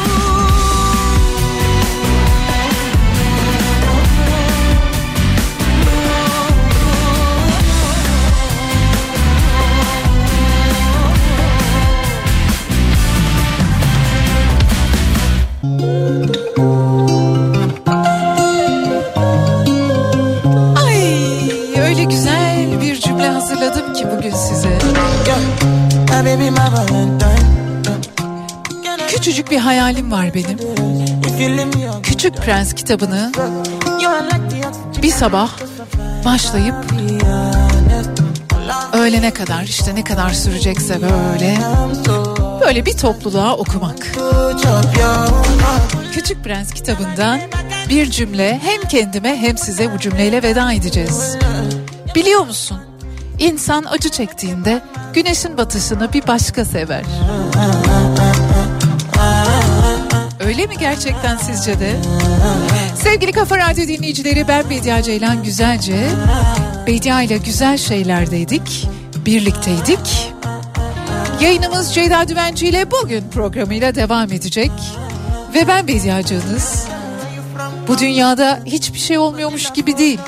Küçücük 29.07 29.51
bir 29.51 29.57
hayalim 29.57 30.11
var 30.11 30.33
benim. 30.33 30.57
Küçük 32.03 32.37
Prens 32.37 32.73
kitabını 32.73 33.31
bir 35.01 35.11
sabah 35.11 35.49
başlayıp 36.25 36.75
öğlene 38.93 39.31
kadar 39.31 39.63
işte 39.63 39.95
ne 39.95 40.03
kadar 40.03 40.29
sürecekse 40.29 41.01
böyle 41.01 41.57
böyle 42.61 42.85
bir 42.85 42.97
topluluğa 42.97 43.55
okumak. 43.57 44.07
Küçük 46.13 46.43
Prens 46.43 46.73
kitabından 46.73 47.39
bir 47.89 48.11
cümle 48.11 48.59
hem 48.63 48.81
kendime 48.81 49.37
hem 49.37 49.57
size 49.57 49.93
bu 49.93 49.99
cümleyle 49.99 50.43
veda 50.43 50.73
edeceğiz. 50.73 51.37
Biliyor 52.15 52.45
musun? 52.45 52.77
İnsan 53.39 53.85
acı 53.89 54.09
çektiğinde 54.09 54.81
güneşin 55.13 55.57
batışını 55.57 56.13
bir 56.13 56.27
başka 56.27 56.65
sever. 56.65 57.03
Öyle 60.39 60.67
mi 60.67 60.77
gerçekten 60.79 61.37
sizce 61.37 61.79
de? 61.79 61.95
Sevgili 62.95 63.31
Kafa 63.31 63.57
Radyo 63.57 63.87
dinleyicileri 63.87 64.47
ben 64.47 64.69
Bediye 64.69 65.03
Ceylan 65.03 65.43
Güzelce. 65.43 66.09
Bediye 66.87 67.25
ile 67.25 67.37
güzel 67.37 67.77
şeylerdeydik, 67.77 68.87
birlikteydik. 69.25 70.33
Yayınımız 71.41 71.93
Ceyda 71.93 72.27
Düvenci 72.27 72.67
ile 72.67 72.91
bugün 72.91 73.23
programıyla 73.33 73.95
devam 73.95 74.31
edecek. 74.31 74.71
Ve 75.53 75.67
ben 75.67 75.87
Bediacığınız. 75.87 76.85
Bu 77.87 77.97
dünyada 77.97 78.59
hiçbir 78.65 78.99
şey 78.99 79.17
olmuyormuş 79.17 79.73
gibi 79.73 79.97
değil. 79.97 80.19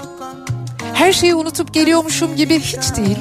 Her 0.94 1.14
şeyi 1.14 1.36
unutup 1.36 1.74
geliyormuşum 1.74 2.36
gibi 2.36 2.60
hiç 2.60 2.96
değil. 2.98 3.18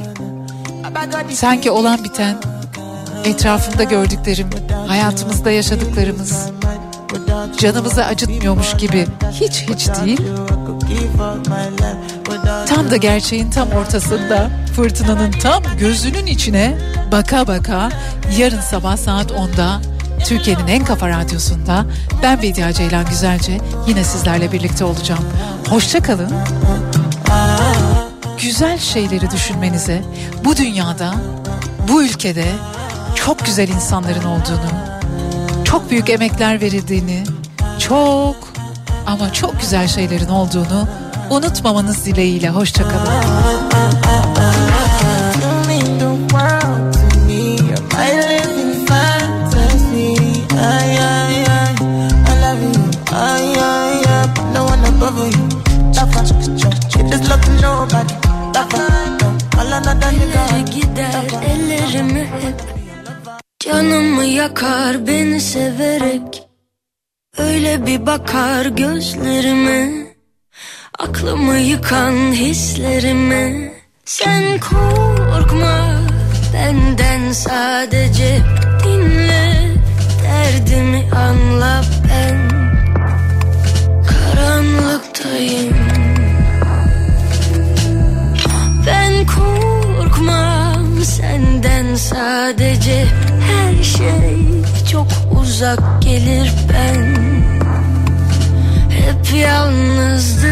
Sanki 1.33 1.71
olan 1.71 2.05
biten, 2.05 2.37
etrafımda 3.25 3.85
gördüklerim, 3.85 4.51
hayatımızda 4.87 5.51
yaşadıklarımız 5.51 6.51
canımızı 7.59 8.05
acıtmıyormuş 8.05 8.77
gibi 8.77 9.07
hiç 9.33 9.63
hiç 9.69 9.89
değil. 9.89 10.21
Tam 12.67 12.91
da 12.91 12.97
gerçeğin 12.97 13.51
tam 13.51 13.69
ortasında 13.71 14.51
fırtınanın 14.77 15.33
tam 15.33 15.63
gözünün 15.79 16.27
içine 16.27 16.79
baka 17.13 17.47
baka 17.47 17.89
yarın 18.39 18.61
sabah 18.61 18.97
saat 18.97 19.31
10'da 19.31 19.81
Türkiye'nin 20.25 20.67
en 20.67 20.85
kafa 20.85 21.09
radyosunda 21.09 21.85
ben 22.23 22.43
Bediye 22.43 22.73
Ceylan 22.73 23.05
Güzelce 23.07 23.59
yine 23.89 24.05
sizlerle 24.05 24.53
birlikte 24.53 24.85
olacağım. 24.85 25.25
Hoşça 25.69 26.03
kalın. 26.03 26.31
Güzel 28.61 28.79
şeyleri 28.79 29.31
düşünmenize, 29.31 30.03
bu 30.45 30.57
dünyada, 30.57 31.15
bu 31.89 32.03
ülkede 32.03 32.45
çok 33.15 33.47
güzel 33.47 33.69
insanların 33.69 34.25
olduğunu, 34.25 34.71
çok 35.65 35.91
büyük 35.91 36.11
emekler 36.11 36.61
verildiğini, 36.61 37.25
çok 37.79 38.37
ama 39.07 39.33
çok 39.33 39.61
güzel 39.61 39.89
şeylerin 39.89 40.29
olduğunu 40.29 40.89
unutmamanız 41.31 42.07
dileğiyle. 42.07 42.51
Hoşça 42.51 42.83
kalın. 42.83 43.13
You 45.43 45.67
mean 45.67 45.99
the 45.99 46.29
world 46.29 46.93
to 46.93 47.21
me. 47.27 47.35
You're 47.35 47.83
my 47.93 48.11
living 48.23 48.89
fantasy. 48.89 50.15
Ay, 50.61 50.99
ay, 50.99 51.35
ay. 51.35 51.75
I 52.29 52.43
love 52.43 52.63
you. 52.65 52.75
Ay, 53.21 53.61
Nigga. 60.11 60.51
gider 60.81 61.25
ellerimi 61.51 62.21
hep 62.21 62.61
Canımı 63.61 64.25
yakar 64.25 65.07
beni 65.07 65.41
severek 65.41 66.43
Öyle 67.39 67.87
bir 67.87 68.07
bakar 68.07 68.67
gözlerime 68.67 69.91
Aklımı 70.99 71.59
yıkan 71.59 72.33
hislerime 72.33 73.73
Sen 74.05 74.61
korkma 74.61 76.01
benden 76.55 77.33
sadece 77.33 78.39
Dinle 78.85 79.75
derdimi 80.25 81.09
anla 81.15 81.83
ben 82.09 82.51
Karanlıktayım 84.07 85.90
sadece 92.01 93.07
Her 93.49 93.83
şey 93.83 94.47
çok 94.93 95.07
uzak 95.41 96.03
gelir 96.03 96.53
ben. 96.73 97.17
Hep 98.91 99.35
yalnızdım 99.41 100.51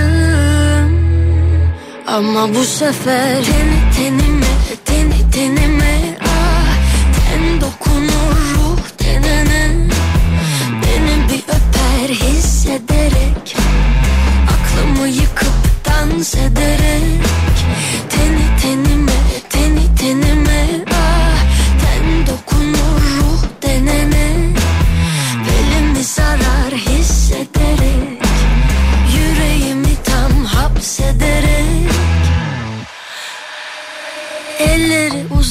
Ama 2.07 2.55
bu 2.55 2.65
sefer 2.65 3.45
Teni 3.45 3.93
tenime, 3.97 4.47
teni 4.85 5.31
tenime 5.31 6.19
ah, 6.21 6.77
Ten 7.15 7.61
dokunur 7.61 8.37
ruh 8.55 8.89
tenene. 8.99 9.89
Beni 10.83 11.29
bir 11.29 11.43
öper 11.49 12.15
hissederek 12.15 13.57
Aklımı 14.49 15.09
yıkıp 15.09 15.55
dans 15.87 16.35
ederek 16.35 17.28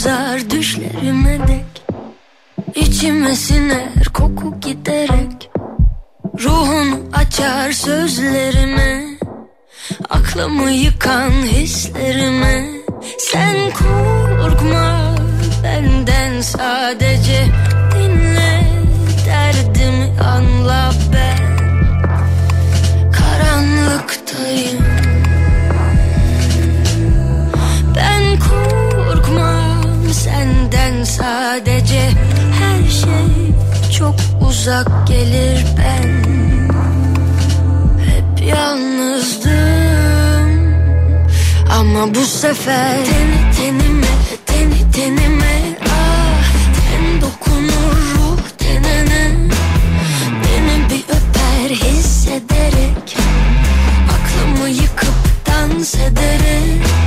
Uzar 0.07 0.49
düşlerime 0.49 1.39
dek. 1.47 1.83
İçime 2.75 3.35
siner 3.35 4.05
koku 4.13 4.59
giderek. 4.59 5.49
Ruhunu 6.43 6.99
açar 7.13 7.71
sözlerime. 7.71 9.03
Aklımı 10.09 10.71
yıkan 10.71 11.31
hislerime. 11.31 12.65
Sen 13.19 13.55
korkma 13.71 15.15
benden 15.63 16.41
sadece 16.41 17.45
Dinle. 17.95 18.61
Derdimi 19.25 20.11
anla 20.21 20.91
ben 21.13 21.36
sadece 31.57 32.09
Her 32.59 32.89
şey 32.89 33.53
çok 33.97 34.15
uzak 34.49 35.07
gelir 35.07 35.65
ben. 35.77 36.23
Hep 38.05 38.47
yalnızdım. 38.47 39.51
Ama 41.79 42.15
bu 42.15 42.25
sefer 42.25 43.05
Teni 43.05 43.51
tenime, 43.57 44.07
teni 44.45 44.91
tenime 44.91 45.77
Ah 45.89 46.43
ten 46.73 47.21
dokunur 47.21 47.97
ruh 48.15 48.39
tenene. 48.57 49.31
Beni 50.43 50.89
bir 50.89 51.03
öper 51.03 51.69
hissederek 51.75 53.17
Aklımı 54.09 54.69
yıkıp 54.69 55.15
dans 55.47 55.95
ederek. 55.95 57.06